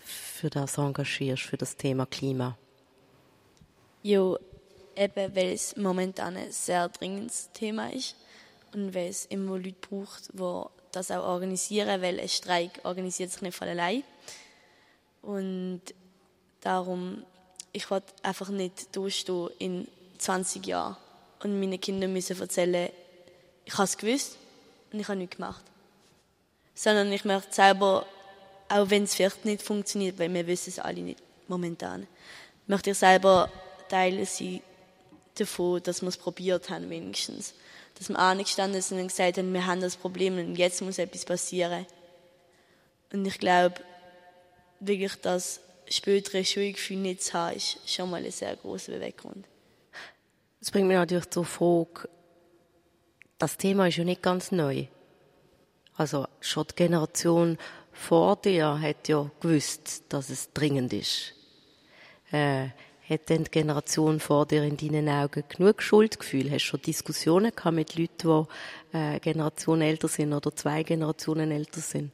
[0.00, 2.56] für das engagierst, für das Thema Klima.
[4.02, 4.34] Ja,
[4.96, 8.16] eben, weil es momentan ein sehr dringendes Thema ist
[8.72, 10.62] und weil es immer Leute braucht, die
[10.92, 14.02] das auch organisieren, weil ein Streik organisiert sich nicht von allein.
[15.22, 15.82] Und
[16.60, 17.24] darum
[17.76, 20.96] ich will einfach nicht durchstehen in 20 Jahren
[21.42, 22.88] und meinen Kindern müssen erzählen,
[23.66, 24.38] ich habe es gewusst
[24.90, 25.62] und ich habe nichts gemacht.
[26.74, 28.06] Sondern ich möchte selber,
[28.70, 32.06] auch wenn es vielleicht nicht funktioniert, weil wir wissen es alle nicht momentan,
[32.66, 33.52] möchte ich selber
[33.90, 34.62] Teil sein
[35.34, 37.52] davon, dass wir es probiert haben wenigstens.
[37.98, 41.26] Dass wir angestanden sind und gesagt haben, wir haben das Problem und jetzt muss etwas
[41.26, 41.84] passieren.
[43.12, 43.74] Und ich glaube
[44.80, 49.46] wirklich, dass spätere Schuldgefühl nicht zu haben, ist schon mal ein sehr großer Beweggrund.
[50.60, 52.08] Das bringt mich natürlich zur Frage,
[53.38, 54.86] das Thema ist ja nicht ganz neu.
[55.94, 57.58] Also schon die Generation
[57.92, 61.34] vor dir hat ja gewusst, dass es dringend ist.
[62.30, 62.68] Äh,
[63.08, 66.50] Hat denn die Generation vor dir in deinen Augen genug Schuldgefühl?
[66.50, 68.48] Hast du schon Diskussionen gehabt mit Leuten,
[68.92, 72.10] die äh, Generation älter sind oder zwei Generationen älter sind?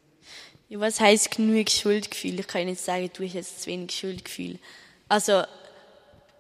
[0.73, 2.41] Ja, was heisst genug Schuldgefühl?
[2.41, 4.59] Ich kann nicht sagen, du hast jetzt zu wenig Schuldgefühl.
[5.07, 5.43] Also,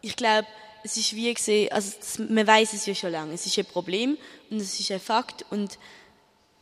[0.00, 0.48] ich glaube,
[0.82, 1.92] es ist wie gesehen, also
[2.30, 3.34] man weiß es ja schon lange.
[3.34, 4.16] Es ist ein Problem
[4.48, 5.78] und es ist ein Fakt und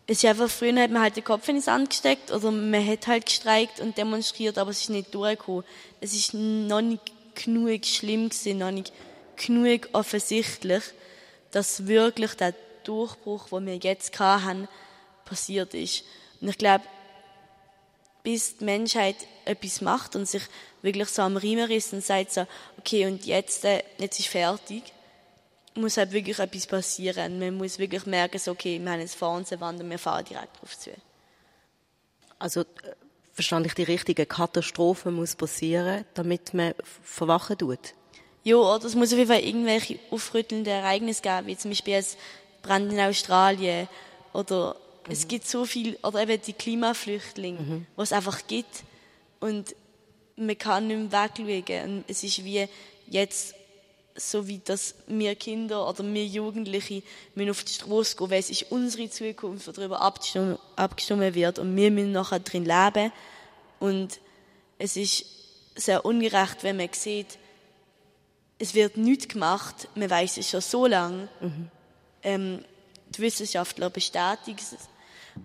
[0.09, 2.85] es ist einfach, früher hat man halt den Kopf in den Sand gesteckt oder man
[2.85, 5.63] hat halt gestreikt und demonstriert, aber es ist nicht durchgekommen.
[6.01, 8.93] Es ist noch nicht genug schlimm gewesen, noch nicht
[9.37, 10.83] genug offensichtlich,
[11.53, 12.53] dass wirklich der
[12.83, 14.67] Durchbruch, den wir jetzt haben,
[15.25, 16.03] passiert ist.
[16.41, 16.83] Und ich glaube,
[18.23, 20.43] bis die Menschheit etwas macht und sich
[20.83, 22.47] wirklich so am Riemen ist und sagt so,
[22.79, 24.83] okay, und jetzt, äh, jetzt ist fertig,
[25.75, 27.39] muss halt wirklich etwas passieren.
[27.39, 29.99] Man muss wirklich merken, so, okay, wir haben jetzt vor uns eine Wand und wir
[29.99, 30.91] fahren direkt drauf zu.
[32.39, 32.65] Also, äh,
[33.33, 37.95] verstand ich die richtige Katastrophe muss passieren, damit man verwachen tut?
[38.43, 42.19] Ja, oder es muss auf jeden Fall irgendwelche aufrüttelnde Ereignisse geben, wie zum Beispiel jetzt
[42.63, 43.89] Brand in Australien
[44.33, 44.77] oder
[45.07, 45.13] mhm.
[45.13, 47.87] es gibt so viel, oder eben die Klimaflüchtlinge, mhm.
[47.97, 48.85] was es einfach gibt
[49.41, 49.75] und
[50.37, 51.99] man kann nicht mehr wegschauen.
[51.99, 52.67] Und es ist wie
[53.09, 53.55] jetzt
[54.17, 57.03] so wie dass wir Kinder oder wir Jugendliche
[57.35, 61.77] müssen auf die Straße gehen, weil es ist unsere Zukunft, die darüber abgestimmt wird und
[61.77, 63.13] wir müssen nachher drin leben.
[63.79, 64.21] Und
[64.79, 65.25] es ist
[65.75, 67.39] sehr ungerecht, wenn man sieht,
[68.59, 71.29] es wird nichts gemacht, man weiß es schon so lange.
[71.41, 71.71] Mhm.
[72.23, 72.65] Ähm,
[73.11, 74.89] die Wissenschaftler bestätigen es.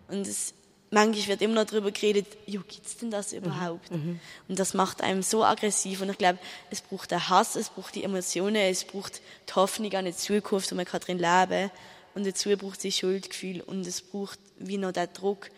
[0.07, 0.53] Und es
[0.91, 3.91] manchmal wird immer noch darüber geredet, jo, gibt's denn das überhaupt?
[3.91, 3.97] Mhm.
[3.97, 4.20] mhm.
[4.47, 6.01] Und das macht einem so aggressiv.
[6.01, 6.39] Und ich glaube,
[6.72, 10.72] es braucht den Hass, es braucht die Emotionen, es braucht die Hoffnung an eine Zukunft,
[10.72, 11.72] wo man drin leben kann.
[12.16, 15.49] Und dazu braucht es Schuldgefühl und es braucht wie noch den Druck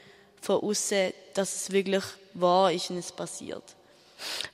[0.41, 2.03] von außen, dass es wirklich
[2.33, 3.76] wahr ist und es passiert.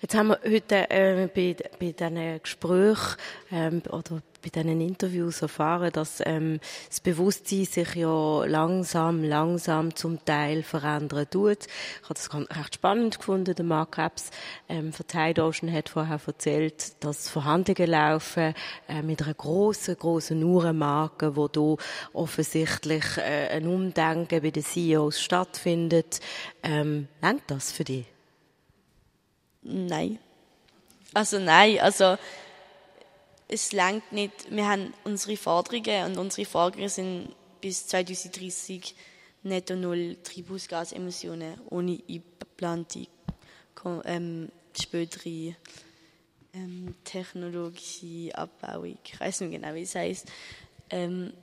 [0.01, 3.17] Jetzt haben wir heute äh, bei, bei diesen Gesprächen
[3.51, 6.59] ähm, oder bei diesen Interviews erfahren, dass ähm,
[6.89, 11.65] das Bewusstsein sich ja langsam, langsam zum Teil verändern tut.
[11.65, 13.55] Ich habe das recht spannend gefunden.
[13.55, 14.31] Der Mark Krebs
[14.67, 18.53] ähm, von Tide hat vorher erzählt, dass Verhandlungen laufen
[18.89, 21.75] äh, mit einer grossen, grossen Uhrenmarke, wo da
[22.11, 26.19] offensichtlich äh, ein Umdenken bei den CEOs stattfindet.
[26.61, 28.12] Ähm, Lenkt das für dich?
[29.63, 30.19] Nein.
[31.13, 32.17] Also nein, also
[33.47, 34.49] es langt nicht.
[34.49, 38.95] Wir haben unsere Forderungen und unsere Forderungen sind bis 2030
[39.43, 43.07] netto null Treibhausgasemissionen ohne eingeplante
[44.05, 44.49] ähm,
[44.79, 45.55] spätere
[46.53, 48.97] ähm, technologische Abbauung.
[49.03, 50.27] Ich weiß nicht genau, wie es heißt.
[50.89, 51.33] Ähm,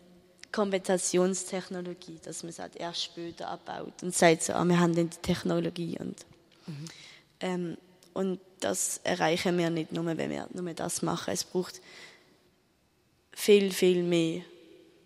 [0.52, 5.10] Kompensationstechnologie, dass man es halt erst später abbaut und sagt so, ah, wir haben dann
[5.10, 6.26] die Technologie und
[6.66, 6.84] mhm.
[7.40, 7.76] ähm,
[8.20, 11.32] und das erreichen wir nicht nur, wenn wir nur das machen.
[11.32, 11.80] Es braucht
[13.32, 14.42] viel, viel mehr.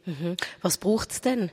[0.04, 0.36] Mhm.
[0.60, 1.52] Was braucht es denn?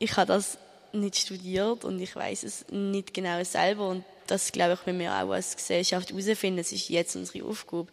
[0.00, 0.58] Ich habe das
[0.92, 5.12] nicht studiert und ich weiß es nicht genau selber und das glaube ich, wenn wir
[5.12, 7.88] auch als Gesellschaft herausfinden, es ist jetzt unsere Aufgabe.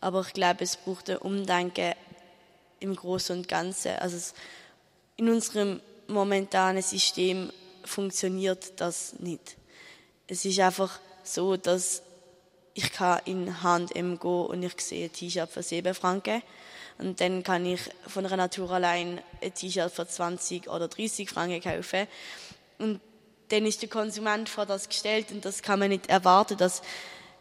[0.00, 1.92] Aber ich glaube, es braucht ein Umdenken
[2.80, 3.96] im Großen und Ganzen.
[3.96, 4.34] Also
[5.16, 7.52] in unserem momentanen System
[7.84, 9.56] funktioniert das nicht.
[10.26, 11.00] Es ist einfach
[11.34, 12.02] so, dass
[12.74, 16.42] ich kann in H&M gehen und ich sehe ein T-Shirt für 7 Franken.
[16.98, 21.60] Und dann kann ich von einer Natur allein ein T-Shirt für 20 oder 30 Franken
[21.60, 22.06] kaufen.
[22.78, 23.00] Und
[23.48, 26.82] dann ist der Konsument vor das gestellt und das kann man nicht erwarten, dass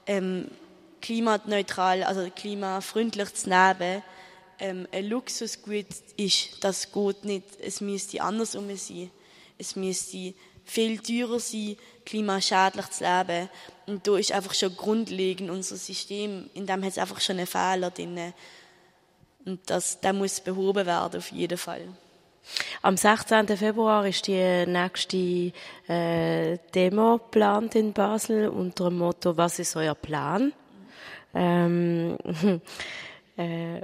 [0.05, 0.49] ähm,
[1.01, 4.03] klimaneutral, also klimafreundlich zu leben,
[4.59, 5.85] ähm, ein Luxusgut
[6.15, 6.63] ist.
[6.63, 7.45] Das geht nicht.
[7.59, 9.11] Es müsste andersrum sein.
[9.57, 10.33] Es müsste
[10.68, 13.49] viel teurer sein, klimaschädlich zu leben.
[13.88, 17.47] Und da ist einfach schon grundlegend unser System, in dem hat es einfach schon einen
[17.47, 18.34] Fehler drin.
[19.45, 21.88] Und das, der muss behoben werden, auf jeden Fall.
[22.82, 23.47] Am 16.
[23.57, 25.51] Februar ist die nächste
[25.88, 30.53] äh, Demo geplant in Basel unter dem Motto «Was ist euer Plan?»
[31.34, 32.18] ähm,
[33.38, 33.82] äh,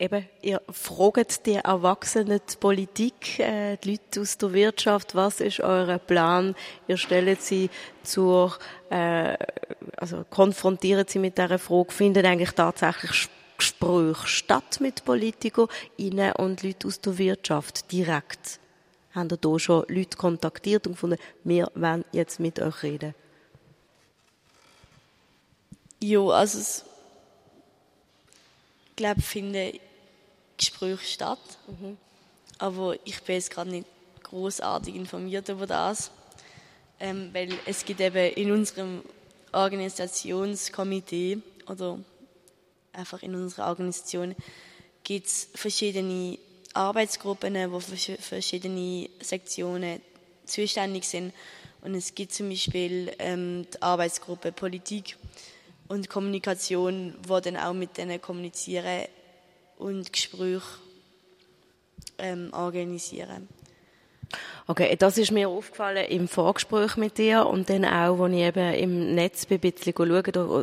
[0.00, 5.60] eben, ihr fragt die Erwachsenen die Politik, äh, die Leute aus der Wirtschaft, was ist
[5.60, 6.56] euer Plan?
[6.88, 7.68] Ihr stellt sie
[8.02, 8.56] zur,
[8.88, 9.36] äh,
[9.96, 13.28] also konfrontiert sie mit dieser Frage, findet eigentlich tatsächlich
[13.58, 18.58] Gespräche statt mit Politikern innen und Leuten aus der Wirtschaft direkt?
[19.14, 23.14] Haben ihr da schon Leute kontaktiert und gefunden, wir wollen jetzt mit euch reden?
[26.02, 26.82] Ja, also ich
[28.96, 29.78] glaube, finde
[30.60, 31.38] Gespräche statt.
[31.66, 31.96] Mhm.
[32.58, 33.86] Aber ich bin jetzt gerade nicht
[34.22, 36.10] großartig informiert über das,
[37.00, 39.02] ähm, weil es gibt eben in unserem
[39.52, 41.38] Organisationskomitee
[41.68, 41.98] oder
[42.92, 44.36] einfach in unserer Organisation
[45.02, 46.38] gibt es verschiedene
[46.74, 50.00] Arbeitsgruppen, wo für verschiedene Sektionen
[50.44, 51.32] zuständig sind.
[51.82, 55.16] Und es gibt zum Beispiel ähm, die Arbeitsgruppe Politik
[55.88, 59.06] und Kommunikation, wo dann auch mit denen kommunizieren
[59.80, 60.62] und Gespräche
[62.18, 63.48] ähm, organisieren.
[64.66, 68.74] Okay, das ist mir aufgefallen im Vorgespräch mit dir und dann auch, als ich eben
[68.74, 70.62] im Netz ein bisschen schaue, da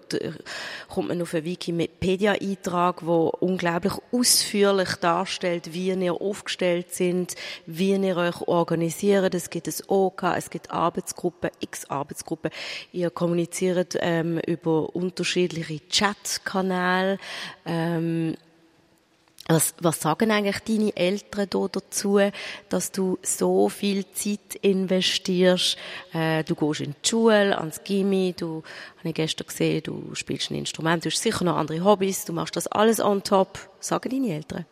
[0.88, 8.16] kommt man auf einen Wikipedia-Eintrag, der unglaublich ausführlich darstellt, wie ihr aufgestellt sind, wie ihr
[8.16, 9.36] euch organisiert.
[9.36, 12.52] Es gibt ein OK, es gibt Arbeitsgruppen, x Arbeitsgruppen.
[12.94, 17.18] Ihr kommuniziert ähm, über unterschiedliche Chatkanäle.
[17.66, 18.38] Ähm,
[19.48, 22.20] was, was sagen eigentlich deine Eltern da dazu,
[22.70, 25.78] dass du so viel Zeit investierst?
[26.14, 28.64] Äh, du gehst in die Schule, ans Gimmi, du,
[29.00, 32.34] habe ich gestern gesehen, du spielst ein Instrument, du hast sicher noch andere Hobbys, du
[32.34, 33.58] machst das alles on top.
[33.80, 34.66] Sagen deine Eltern?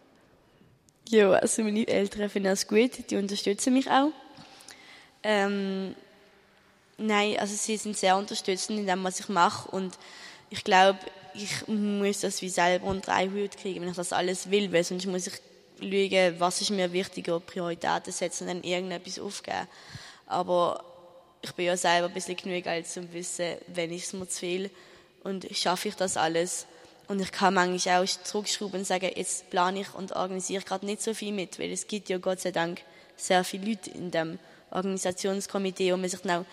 [1.10, 4.12] Ja, also meine Eltern finden das gut, die unterstützen mich auch.
[5.24, 5.96] Ähm,
[6.98, 9.98] nein, also sie sind sehr unterstützend in dem, was ich mache und
[10.50, 11.00] ich glaube,
[11.38, 14.84] ich muss das wie selber unter einen Hut kriegen, wenn ich das alles will, weil
[14.84, 15.34] sonst muss ich
[15.80, 19.68] schauen, was ist mir wichtiger, Prioritäten setzen und dann irgendetwas aufgeben.
[20.28, 20.84] Aber
[21.42, 24.28] ich bin ja selber ein bisschen genug alt, um zu wissen, wenn ich es mir
[24.28, 24.70] zu viel
[25.24, 26.66] und schaffe ich das alles.
[27.08, 31.04] Und ich kann manchmal auch zurückschrauben und sagen, jetzt plane ich und organisiere gerade nicht
[31.04, 32.82] so viel mit, weil es gibt ja Gott sei Dank
[33.16, 34.40] sehr viele Leute in dem
[34.72, 36.46] Organisationskomitee, wo man sich dann auch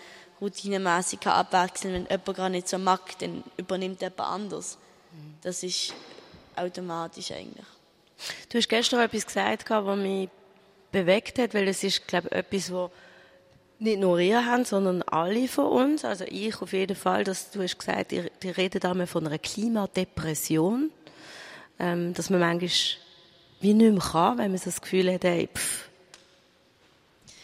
[0.43, 4.77] routinemäßig abwechseln Wenn jemand gar nicht so mag, dann übernimmt jemand anders.
[5.41, 5.93] Das ist
[6.55, 7.65] automatisch eigentlich.
[8.49, 10.29] Du hast gestern etwas gesagt, was mich
[10.91, 12.91] bewegt hat, weil es ist, glaube ich, etwas, was
[13.79, 16.05] nicht nur ihr habt, sondern alle von uns.
[16.05, 19.39] Also ich auf jeden Fall, dass du hast gesagt, ihr, ihr redet einmal von einer
[19.39, 20.91] Klimadepression,
[21.79, 22.69] ähm, dass man manchmal
[23.59, 25.89] wie nicht mehr kann, wenn man so das Gefühl hat, hey, pff,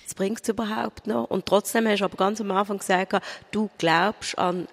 [0.09, 1.29] was bringt es überhaupt noch?
[1.29, 4.67] Und trotzdem hast du aber ganz am Anfang gesagt, du glaubst an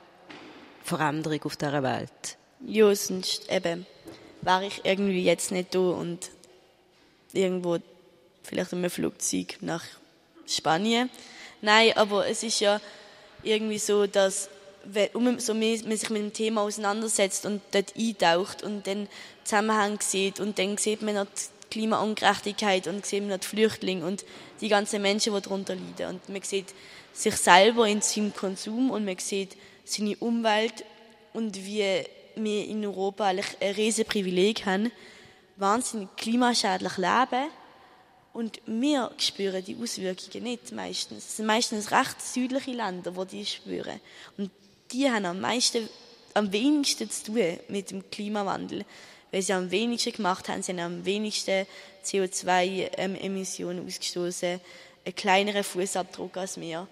[0.82, 2.38] Veränderung auf dieser Welt.
[2.64, 3.84] Ja, sonst eben
[4.40, 6.30] wäre ich irgendwie jetzt nicht da und
[7.34, 7.78] irgendwo
[8.42, 9.84] vielleicht in einem Flugzeug nach
[10.46, 11.10] Spanien.
[11.60, 12.80] Nein, aber es ist ja
[13.42, 14.48] irgendwie so, dass
[14.84, 19.06] wenn so man sich mit dem Thema auseinandersetzt und dort eintaucht und dann
[19.44, 21.26] Zusammenhang sieht und dann sieht man noch
[21.76, 24.24] Klimaungerechtigkeit und sehen wir die Flüchtlinge und
[24.62, 26.14] die ganzen Menschen, die darunter leiden.
[26.14, 26.72] Und man sieht
[27.12, 30.84] sich selber in seinem Konsum und man sieht seine Umwelt
[31.34, 32.02] und wie
[32.34, 34.90] wir in Europa eigentlich ein riesiges Privileg haben,
[35.56, 37.50] wahnsinnig klimaschädlich leben
[38.32, 41.24] und wir spüren die Auswirkungen nicht meistens.
[41.24, 44.00] Es sind meistens recht südliche Länder, die die spüren.
[44.38, 44.50] Und
[44.92, 45.88] die haben am meisten,
[46.32, 48.84] am wenigsten zu tun mit dem Klimawandel
[49.32, 51.66] weil sie am wenigsten gemacht haben, sie haben am wenigsten
[52.04, 54.60] CO2-Emissionen ausgestoßen,
[55.04, 56.86] einen kleineren Fußabdruck als wir.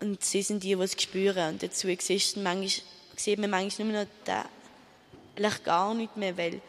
[0.00, 1.54] Und sie sind die, die es spüren.
[1.54, 4.42] Und dazu sieht man manchmal, nur noch den,
[5.36, 6.60] eigentlich gar nicht mehr, weil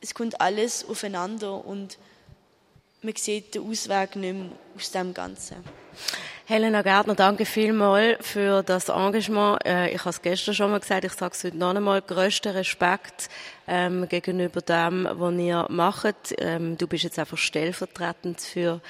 [0.00, 1.98] es kommt alles aufeinander und
[3.02, 5.83] man sieht den Ausweg nicht mehr aus dem Ganzen.
[6.46, 9.64] Helena Gärtner, danke vielmals für das Engagement.
[9.64, 12.52] Äh, ich habe es gestern schon mal gesagt, ich sage es heute noch einmal, grössten
[12.52, 13.30] Respekt
[13.66, 16.34] ähm, gegenüber dem, was ihr macht.
[16.36, 18.82] Ähm, du bist jetzt einfach stellvertretend für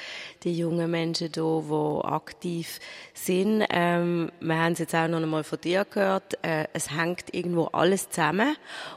[0.43, 2.81] die jungen Menschen hier, die aktiv
[3.13, 3.65] sind.
[3.71, 6.37] Ähm, wir haben es jetzt auch noch einmal von dir gehört.
[6.43, 8.57] Äh, es hängt irgendwo alles zusammen.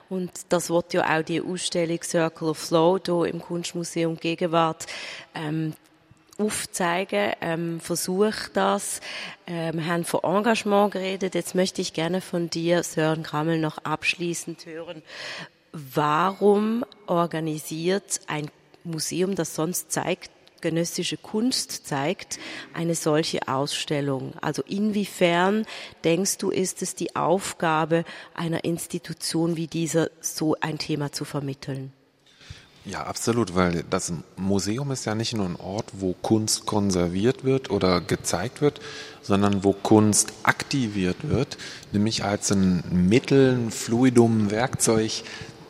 [0.09, 4.87] Und das wird ja auch die Ausstellung Circle of Flow hier im Kunstmuseum Gegenwart
[5.35, 5.73] ähm,
[6.37, 9.01] aufzeigen, ähm, versuche das.
[9.45, 11.35] Ähm, haben von Engagement geredet.
[11.35, 15.01] Jetzt möchte ich gerne von dir, Sören Krammel, noch abschließend hören.
[15.71, 18.49] Warum organisiert ein
[18.83, 20.31] Museum, das sonst zeigt,
[20.61, 22.39] genössische Kunst zeigt,
[22.73, 24.33] eine solche Ausstellung?
[24.41, 25.65] Also inwiefern
[26.03, 31.93] denkst du, ist es die Aufgabe einer Institution wie dieser, so ein Thema zu vermitteln?
[32.87, 37.69] Ja, absolut, weil das Museum ist ja nicht nur ein Ort, wo Kunst konserviert wird
[37.69, 38.79] oder gezeigt wird,
[39.21, 41.57] sondern wo Kunst aktiviert wird,
[41.91, 45.11] nämlich als ein Mittel, ein Fluidum, Werkzeug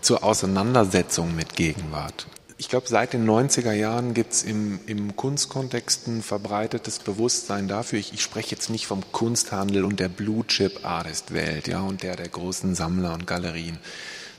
[0.02, 2.28] zur Auseinandersetzung mit Gegenwart.
[2.60, 7.98] Ich glaube, seit den 90er Jahren gibt es im, im Kunstkontext ein verbreitetes Bewusstsein dafür.
[7.98, 12.04] Ich, ich spreche jetzt nicht vom Kunsthandel und der Blue Chip Artist Welt, ja, und
[12.04, 13.80] der der großen Sammler und Galerien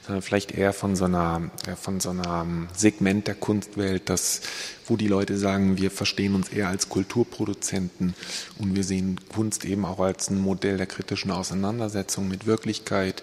[0.09, 4.41] sondern vielleicht eher von so einer, von so einem Segment der Kunstwelt, das,
[4.87, 8.15] wo die Leute sagen, wir verstehen uns eher als Kulturproduzenten
[8.59, 13.23] und wir sehen Kunst eben auch als ein Modell der kritischen Auseinandersetzung mit Wirklichkeit.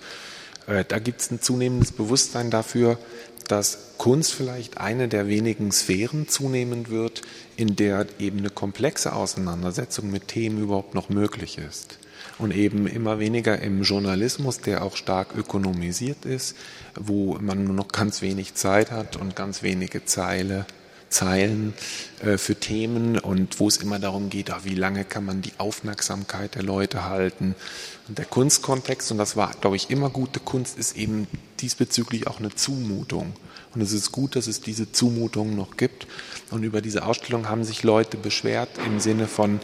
[0.67, 2.99] Äh, da gibt es ein zunehmendes Bewusstsein dafür,
[3.47, 7.23] dass Kunst vielleicht eine der wenigen Sphären zunehmen wird,
[7.57, 11.97] in der eben eine komplexe Auseinandersetzung mit Themen überhaupt noch möglich ist.
[12.37, 16.55] Und eben immer weniger im Journalismus, der auch stark ökonomisiert ist,
[16.99, 20.65] wo man nur noch ganz wenig Zeit hat und ganz wenige Zeile,
[21.09, 21.73] Zeilen
[22.21, 25.53] äh, für Themen und wo es immer darum geht, ah, wie lange kann man die
[25.59, 27.55] Aufmerksamkeit der Leute halten.
[28.09, 31.27] Und der Kunstkontext, und das war, glaube ich, immer gute Kunst, ist eben
[31.61, 33.33] diesbezüglich auch eine Zumutung.
[33.73, 36.07] Und es ist gut, dass es diese Zumutung noch gibt.
[36.51, 39.59] Und über diese Ausstellung haben sich Leute beschwert im Sinne von,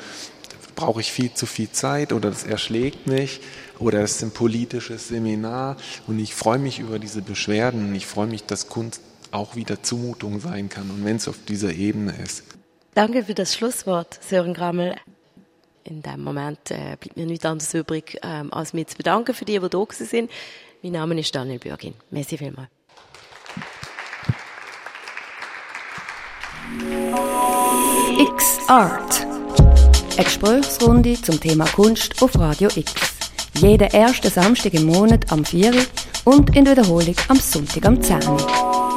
[0.82, 3.40] brauche ich viel zu viel Zeit oder das erschlägt mich
[3.80, 5.78] oder es ist ein politisches Seminar.
[6.08, 9.02] Und ich freue mich über diese Beschwerden und ich freue mich, dass Kunst
[9.32, 12.44] auch wieder Zumutung sein kann und wenn es auf dieser Ebene ist.
[12.94, 14.96] Danke für das Schlusswort, Sören Grammel.
[15.84, 19.46] In dem Moment äh, bleibt mir nichts anderes übrig, ähm, als mich zu bedanken für
[19.46, 20.30] die, die da sind.
[20.84, 21.94] Mein Name ist Daniel Bürgin.
[22.10, 22.70] Merci vielmals.
[28.18, 29.41] X-Art.
[30.18, 32.94] Eine Gesprächsrunde zum Thema Kunst auf Radio X.
[33.60, 35.74] Jeden ersten Samstag im Monat am 4
[36.26, 38.91] und in Wiederholung am Sonntag am 10 Uhr.